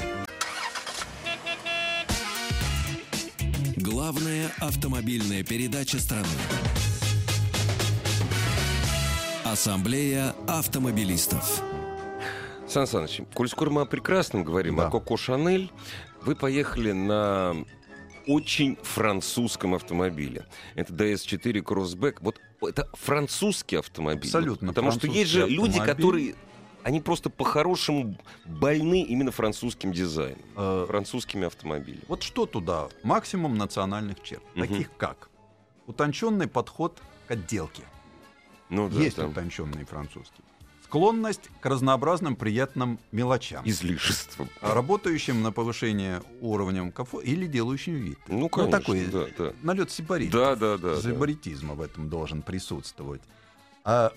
Главная 3.77 4.51
автомобильная 4.61 5.43
передача 5.45 5.99
страны. 5.99 6.27
Ассамблея 9.55 10.33
автомобилистов. 10.47 11.61
Сан 12.69 12.87
Саныч, 12.87 13.23
коль 13.35 13.49
скоро 13.49 13.69
мы 13.71 13.81
о 13.83 13.85
прекрасном 13.85 14.45
говорим, 14.45 14.77
Да. 14.77 14.87
о 14.87 14.91
Коко 14.93 15.17
Шанель, 15.17 15.73
вы 16.23 16.37
поехали 16.37 16.93
на 16.93 17.57
очень 18.29 18.77
французском 18.81 19.75
автомобиле. 19.75 20.47
Это 20.77 20.93
DS4 20.93 21.63
Crossback. 21.65 22.19
Вот 22.21 22.39
это 22.63 22.89
французский 22.93 23.75
автомобиль. 23.75 24.23
Абсолютно 24.29 24.69
Потому 24.69 24.93
что 24.93 25.09
есть 25.09 25.31
же 25.33 25.41
французский 25.41 25.57
люди, 25.63 25.79
автомобиль. 25.81 25.97
которые... 25.97 26.35
Они 26.85 27.01
просто 27.01 27.29
по-хорошему 27.29 28.17
больны 28.47 29.03
именно 29.03 29.33
французским 29.33 29.93
дизайном, 29.93 30.39
Э, 30.57 30.85
французскими 30.87 31.47
автомобилями. 31.49 32.05
Вот 32.07 32.23
что 32.23 32.47
туда? 32.47 32.89
Максимум 33.03 33.59
национальных 33.59 34.23
черт, 34.23 34.45
Мгм. 34.55 34.69
таких 34.69 34.97
как 34.97 35.29
утонченный 35.89 36.47
подход 36.47 36.99
к 37.27 37.33
отделке. 37.33 37.83
Ну 38.71 38.89
да, 38.89 39.01
Есть 39.01 39.17
там 39.17 39.31
утонченный 39.31 39.85
французский. 39.85 40.43
Склонность 40.85 41.51
к 41.61 41.67
разнообразным 41.67 42.35
приятным 42.35 42.99
мелочам, 43.13 43.63
излишество. 43.65 44.49
работающим 44.61 45.43
на 45.43 45.53
повышение 45.53 46.23
уровня 46.41 46.91
комфорта 46.91 47.27
или 47.27 47.47
делающим 47.47 47.95
вид. 47.95 48.19
Ну, 48.27 48.49
конечно, 48.49 48.79
такой 48.81 49.07
да, 49.07 49.27
да. 49.39 49.53
налет 49.63 49.91
сибарит. 49.91 50.33
Да, 50.33 50.57
да, 50.57 50.79
да. 50.79 50.95
да. 50.95 50.97
Забаритизма 50.97 51.75
в 51.75 51.81
этом 51.81 52.09
должен 52.09 52.43
присутствовать. 52.43 53.23
А 53.85 54.13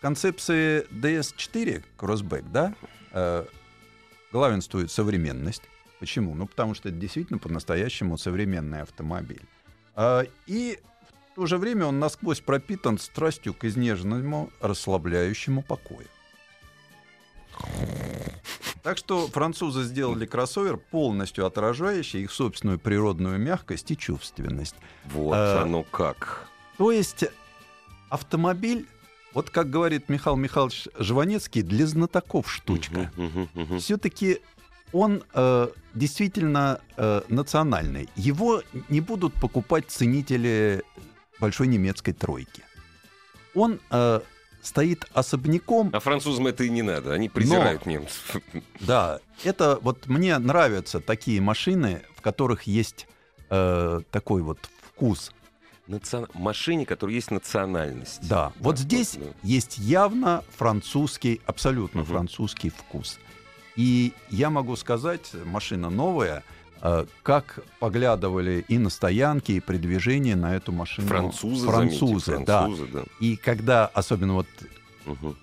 концепции 0.00 0.86
DS4 0.90 1.84
Crossback, 1.96 2.50
да, 2.50 2.74
э, 3.12 3.44
главенствует 4.32 4.90
современность. 4.90 5.62
Почему? 6.00 6.34
Ну, 6.34 6.46
потому 6.46 6.74
что 6.74 6.88
это 6.88 6.98
действительно 6.98 7.38
по-настоящему 7.38 8.18
современный 8.18 8.82
автомобиль. 8.82 9.42
А, 9.94 10.24
и 10.46 10.78
то 11.38 11.46
же 11.46 11.56
время 11.56 11.86
он 11.86 12.00
насквозь 12.00 12.40
пропитан 12.40 12.98
страстью 12.98 13.54
к 13.54 13.64
изнеженному, 13.64 14.50
расслабляющему 14.60 15.62
покою. 15.62 16.08
Так 18.82 18.98
что 18.98 19.28
французы 19.28 19.84
сделали 19.84 20.26
кроссовер, 20.26 20.78
полностью 20.78 21.46
отражающий 21.46 22.24
их 22.24 22.32
собственную 22.32 22.80
природную 22.80 23.38
мягкость 23.38 23.88
и 23.92 23.96
чувственность. 23.96 24.74
Вот 25.04 25.34
А, 25.36 25.62
оно 25.62 25.84
как. 25.84 26.48
То 26.76 26.90
есть 26.90 27.24
автомобиль, 28.08 28.88
вот 29.32 29.50
как 29.50 29.70
говорит 29.70 30.08
Михаил 30.08 30.34
Михайлович 30.34 30.88
Жванецкий, 30.98 31.62
для 31.62 31.86
знатоков 31.86 32.50
штучка. 32.50 33.12
Все-таки 33.78 34.40
он 34.92 35.22
э, 35.34 35.68
действительно 35.94 36.80
э, 36.96 37.22
национальный. 37.28 38.08
Его 38.16 38.62
не 38.88 39.00
будут 39.00 39.34
покупать 39.34 39.84
ценители 39.88 40.82
большой 41.40 41.66
немецкой 41.68 42.12
тройки. 42.12 42.62
Он 43.54 43.80
э, 43.90 44.20
стоит 44.62 45.06
особняком. 45.12 45.90
А 45.92 46.00
французам 46.00 46.46
это 46.46 46.64
и 46.64 46.68
не 46.70 46.82
надо, 46.82 47.12
они 47.12 47.28
презирают 47.28 47.86
немцев. 47.86 48.36
Да, 48.80 49.20
это 49.44 49.78
вот 49.82 50.06
мне 50.06 50.36
нравятся 50.38 51.00
такие 51.00 51.40
машины, 51.40 52.02
в 52.16 52.20
которых 52.20 52.64
есть 52.64 53.06
э, 53.50 54.00
такой 54.10 54.42
вот 54.42 54.58
вкус. 54.86 55.32
Национ- 55.88 56.28
Машине, 56.34 56.84
которой 56.84 57.14
есть 57.14 57.30
национальность. 57.30 58.20
Да, 58.28 58.52
вот 58.60 58.76
Да, 58.76 58.82
здесь 58.82 59.12
да. 59.16 59.26
есть 59.42 59.78
явно 59.78 60.44
французский, 60.56 61.40
абсолютно 61.46 62.02
Мгм. 62.02 62.10
французский 62.10 62.68
вкус. 62.70 63.18
И 63.74 64.12
я 64.28 64.50
могу 64.50 64.76
сказать, 64.76 65.30
машина 65.46 65.88
новая, 65.88 66.42
как 67.22 67.60
поглядывали 67.80 68.64
и 68.68 68.78
на 68.78 68.90
стоянке, 68.90 69.54
и 69.54 69.60
при 69.60 69.78
движении 69.78 70.34
на 70.34 70.54
эту 70.54 70.72
машину 70.72 71.08
Французы, 71.08 71.66
французы, 71.66 72.32
заметьте, 72.32 72.46
да. 72.46 72.60
французы, 72.60 72.88
да. 72.92 73.02
И 73.20 73.36
когда, 73.36 73.86
особенно 73.86 74.34
вот 74.34 74.46
Мгм, 75.04 75.36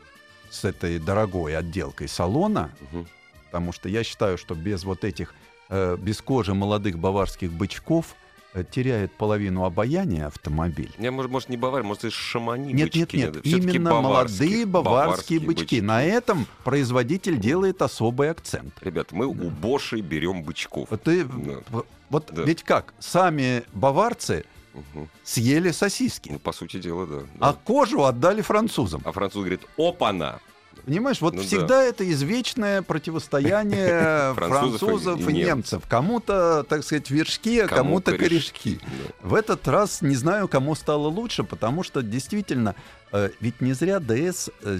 с 0.50 0.64
этой 0.64 1.00
дорогой 1.00 1.58
отделкой 1.58 2.08
салона, 2.08 2.72
мгм. 2.92 3.08
потому 3.46 3.72
что 3.72 3.90
я 3.90 4.04
считаю, 4.04 4.38
что 4.38 4.56
без 4.56 4.84
вот 4.84 5.04
этих, 5.04 5.34
э, 5.70 5.98
без 5.98 6.22
кожи 6.22 6.54
молодых 6.54 6.98
баварских 6.98 7.52
бычков 7.52 8.06
э, 8.14 8.24
теряет 8.64 9.12
половину 9.14 9.66
обаяния 9.66 10.28
автомобиль. 10.28 10.91
Я, 10.97 11.12
может, 11.12 11.32
может, 11.32 11.49
не 11.49 11.58
баварь, 11.58 11.84
может, 11.84 12.06
из 12.06 12.14
шамани 12.14 12.74
Нет, 12.74 12.88
бычки 12.93 13.18
нет, 13.18 13.36
нет, 13.36 13.45
именно 13.45 13.91
баварские, 13.91 14.66
молодые 14.66 14.66
баварские 14.66 15.39
бычки. 15.41 15.82
На 15.82 16.03
этом 16.03 16.47
производитель 16.64 17.38
делает 17.39 17.82
особый 17.82 18.30
акцент. 18.32 18.74
Ребята, 18.82 19.16
мы 19.16 19.26
у 19.28 19.34
Боши 19.34 19.99
берем 20.01 20.43
бычков. 20.43 20.89
Ты- 21.03 21.26
Да. 21.26 21.82
вот 22.10 22.30
Да. 22.32 22.43
ведь 22.43 22.64
как, 22.64 22.93
сами 22.99 23.64
баварцы 23.74 24.45
Мгм. 24.74 25.08
съели 25.24 25.72
сосиски, 25.72 26.30
Ну, 26.34 26.39
по 26.39 26.51
сути 26.51 26.78
дела, 26.80 27.06
да. 27.08 27.20
а 27.39 27.51
да. 27.53 27.58
кожу 27.64 28.03
отдали 28.03 28.41
французам. 28.41 29.01
А 29.06 29.12
француз 29.12 29.41
говорит, 29.41 29.62
опа-на! 29.78 30.39
Понимаешь, 30.86 31.20
вот 31.22 31.34
Ну 31.34 31.42
да. 31.42 31.48
всегда 31.48 31.84
это 31.84 32.10
извечное 32.10 32.82
противостояние 32.82 34.34
Французов 34.36 34.76
и- 34.76 34.78
французов 34.86 35.28
и 35.28 35.32
и 35.32 35.34
немцев. 35.34 35.84
Кому-то, 35.88 36.64
так 36.64 36.84
сказать, 36.84 37.10
вершки, 37.10 37.60
а 37.60 37.68
Кому 37.68 37.78
кому-то 37.84 38.18
корешки. 38.18 38.80
Да. 38.82 39.30
В 39.30 39.34
этот 39.34 39.68
раз 39.68 40.02
не 40.02 40.16
знаю, 40.16 40.48
кому 40.48 40.76
стало 40.76 41.08
лучше, 41.08 41.44
потому 41.44 41.84
что 41.84 42.02
действительно, 42.04 42.76
э, 43.12 43.30
ведь 43.40 43.62
не 43.62 43.74
зря 43.74 44.00
ДС 44.00 44.50
э, 44.62 44.80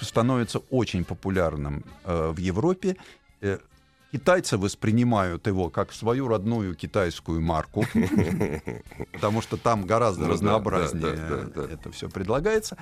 становится 0.00 0.58
очень 0.70 1.04
популярным 1.04 1.84
э, 2.04 2.30
в 2.34 2.38
Европе. 2.38 2.96
Э, 3.40 3.58
Китайцы 4.12 4.56
воспринимают 4.56 5.46
его 5.46 5.68
как 5.68 5.92
свою 5.92 6.28
родную 6.28 6.74
китайскую 6.74 7.40
марку, 7.42 7.84
потому 9.12 9.42
что 9.42 9.56
там 9.56 9.84
гораздо 9.84 10.22
Ну 10.22 10.26
да, 10.28 10.32
разнообразнее 10.32 11.12
да, 11.12 11.28
да, 11.28 11.36
да, 11.54 11.66
да. 11.66 11.72
это 11.74 11.92
все 11.92 12.08
предлагается. 12.08 12.78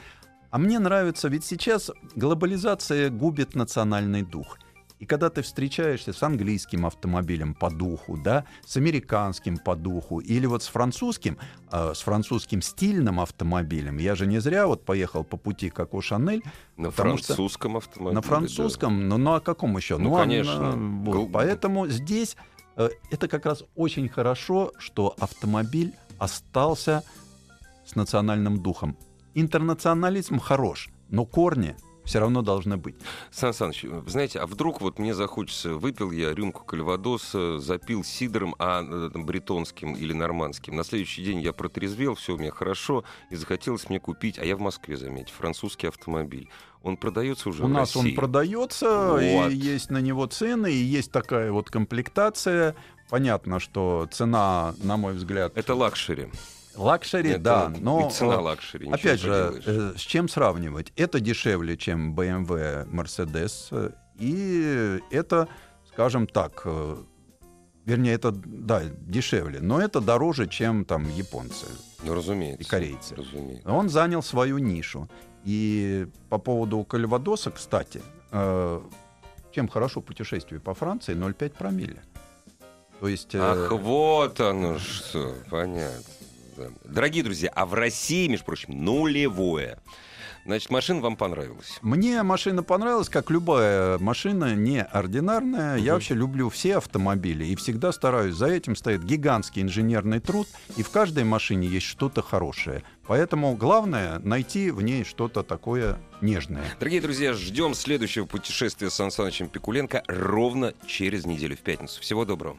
А 0.54 0.58
мне 0.58 0.78
нравится, 0.78 1.26
ведь 1.26 1.44
сейчас 1.44 1.90
глобализация 2.14 3.10
губит 3.10 3.56
национальный 3.56 4.22
дух. 4.22 4.60
И 5.00 5.04
когда 5.04 5.28
ты 5.28 5.42
встречаешься 5.42 6.12
с 6.12 6.22
английским 6.22 6.86
автомобилем 6.86 7.54
по 7.54 7.70
духу, 7.72 8.16
да, 8.16 8.44
с 8.64 8.76
американским 8.76 9.56
по 9.56 9.74
духу, 9.74 10.20
или 10.20 10.46
вот 10.46 10.62
с 10.62 10.68
французским, 10.68 11.38
э, 11.72 11.92
с 11.92 12.02
французским 12.02 12.62
стильным 12.62 13.18
автомобилем, 13.18 13.98
я 13.98 14.14
же 14.14 14.28
не 14.28 14.38
зря 14.38 14.68
вот 14.68 14.84
поехал 14.84 15.24
по 15.24 15.36
пути 15.36 15.70
Коко 15.70 16.00
Шанель, 16.00 16.44
На 16.76 16.92
Потому 16.92 17.16
что- 17.16 17.34
французском 17.34 17.76
автомобиле. 17.76 18.14
на 18.14 18.22
да. 18.22 18.28
французском, 18.28 19.08
ну, 19.08 19.18
ну 19.18 19.34
а 19.34 19.40
каком 19.40 19.76
еще? 19.76 19.98
Ну, 19.98 20.14
а, 20.14 20.20
конечно. 20.20 20.76
на- 20.76 21.10
вот. 21.10 21.32
Поэтому 21.32 21.88
здесь 21.88 22.36
э, 22.76 22.90
это 23.10 23.26
как 23.26 23.44
раз 23.46 23.64
очень 23.74 24.08
хорошо, 24.08 24.70
что 24.78 25.16
автомобиль 25.18 25.94
остался 26.18 27.02
с 27.84 27.96
национальным 27.96 28.62
духом. 28.62 28.96
Интернационализм 29.34 30.38
хорош, 30.38 30.88
но 31.10 31.24
корни 31.24 31.76
все 32.04 32.18
равно 32.20 32.42
должны 32.42 32.76
быть. 32.76 32.96
Сан 33.30 33.54
Саныч, 33.54 33.86
знаете, 34.06 34.38
а 34.38 34.46
вдруг 34.46 34.80
вот 34.82 34.98
мне 34.98 35.14
захочется, 35.14 35.74
выпил 35.74 36.10
я 36.10 36.34
рюмку 36.34 36.62
кальвадоса, 36.64 37.58
запил 37.58 38.04
сидром, 38.04 38.54
а 38.58 38.82
э, 38.82 39.10
там, 39.10 39.24
бретонским 39.24 39.94
или 39.94 40.12
нормандским. 40.12 40.76
На 40.76 40.84
следующий 40.84 41.24
день 41.24 41.40
я 41.40 41.54
протрезвел, 41.54 42.14
все 42.14 42.34
у 42.34 42.38
меня 42.38 42.50
хорошо, 42.50 43.04
и 43.30 43.36
захотелось 43.36 43.88
мне 43.88 44.00
купить, 44.00 44.38
а 44.38 44.44
я 44.44 44.54
в 44.56 44.60
Москве, 44.60 44.98
заметьте, 44.98 45.32
французский 45.32 45.86
автомобиль. 45.86 46.50
Он 46.82 46.98
продается 46.98 47.48
уже 47.48 47.64
У 47.64 47.66
в 47.66 47.70
нас 47.70 47.96
он 47.96 48.02
России? 48.02 48.16
продается, 48.16 49.12
Вот. 49.12 49.20
и 49.50 49.54
есть 49.54 49.90
на 49.90 50.02
него 50.02 50.26
цены, 50.26 50.70
и 50.70 50.76
есть 50.76 51.10
такая 51.10 51.50
вот 51.52 51.70
комплектация. 51.70 52.76
Понятно, 53.08 53.60
что 53.60 54.06
цена, 54.12 54.74
на 54.82 54.98
мой 54.98 55.14
взгляд, 55.14 55.56
Это 55.56 55.74
luxury. 55.74 56.28
Luxury, 56.76 57.30
Это 57.30 57.40
да, 57.40 57.72
но 57.80 58.08
и 58.08 58.10
цена 58.10 58.34
э, 58.34 58.38
luxury. 58.38 58.90
Опять 58.90 59.20
же, 59.20 59.28
поделаешь. 59.30 59.94
э, 59.94 59.98
с 59.98 60.00
чем 60.00 60.28
сравнивать? 60.28 60.92
Это 60.96 61.20
дешевле, 61.20 61.76
чем 61.76 62.14
BMW, 62.14 62.86
Mercedes, 62.90 63.68
э, 63.70 63.90
и 64.18 65.00
это, 65.10 65.48
скажем 65.92 66.26
так, 66.26 66.62
э, 66.64 66.96
вернее, 67.84 68.14
это, 68.14 68.32
да, 68.32 68.82
дешевле, 68.84 69.60
но 69.60 69.80
это 69.80 70.00
дороже, 70.00 70.46
чем 70.46 70.84
там 70.84 71.08
японцы. 71.10 71.66
ну, 72.02 72.14
разумеется. 72.14 72.62
и 72.62 72.64
корейцы. 72.64 73.14
Разумеется. 73.16 73.68
Он 73.68 73.88
занял 73.88 74.22
свою 74.22 74.58
нишу. 74.58 75.08
И 75.44 76.06
по 76.30 76.38
поводу 76.38 76.84
Кальвадоса, 76.84 77.50
кстати, 77.50 78.00
э, 78.32 78.80
чем 79.52 79.68
хорошо 79.68 80.00
путешествие 80.00 80.60
по 80.60 80.72
Франции, 80.74 81.14
0,5 81.14 81.50
промилле. 81.50 82.02
То 83.00 83.08
есть... 83.08 83.34
э, 83.34 83.38
Ах, 83.40 83.70
вот 83.72 84.40
оно 84.40 84.78
что, 84.78 85.34
понятно. 85.50 86.02
Дорогие 86.84 87.22
друзья, 87.24 87.50
а 87.54 87.66
в 87.66 87.74
России, 87.74 88.28
между 88.28 88.44
прочим, 88.46 88.84
нулевое. 88.84 89.78
Значит, 90.46 90.68
машина 90.70 91.00
вам 91.00 91.16
понравилась. 91.16 91.78
Мне 91.80 92.22
машина 92.22 92.62
понравилась, 92.62 93.08
как 93.08 93.30
любая 93.30 93.96
машина, 93.98 94.54
неординарная. 94.54 95.76
Я 95.76 95.82
Мгм. 95.84 95.92
вообще 95.94 96.14
люблю 96.14 96.50
все 96.50 96.76
автомобили 96.76 97.46
и 97.46 97.56
всегда 97.56 97.92
стараюсь. 97.92 98.34
За 98.34 98.46
этим 98.48 98.76
стоит 98.76 99.02
гигантский 99.02 99.62
инженерный 99.62 100.20
труд, 100.20 100.46
и 100.76 100.82
в 100.82 100.90
каждой 100.90 101.24
машине 101.24 101.66
есть 101.66 101.86
что-то 101.86 102.20
хорошее. 102.20 102.82
Поэтому 103.06 103.56
главное 103.56 104.18
найти 104.18 104.70
в 104.70 104.82
ней 104.82 105.04
что-то 105.04 105.42
такое 105.42 105.98
нежное. 106.20 106.64
Дорогие 106.78 107.00
друзья, 107.00 107.32
ждем 107.32 107.74
следующего 107.74 108.26
путешествия 108.26 108.90
с 108.90 108.94
Сан 108.94 109.10
Санычем 109.10 109.48
Пикуленко 109.48 110.02
ровно 110.08 110.74
через 110.86 111.24
неделю 111.24 111.56
в 111.56 111.60
пятницу. 111.60 112.02
Всего 112.02 112.26
доброго. 112.26 112.58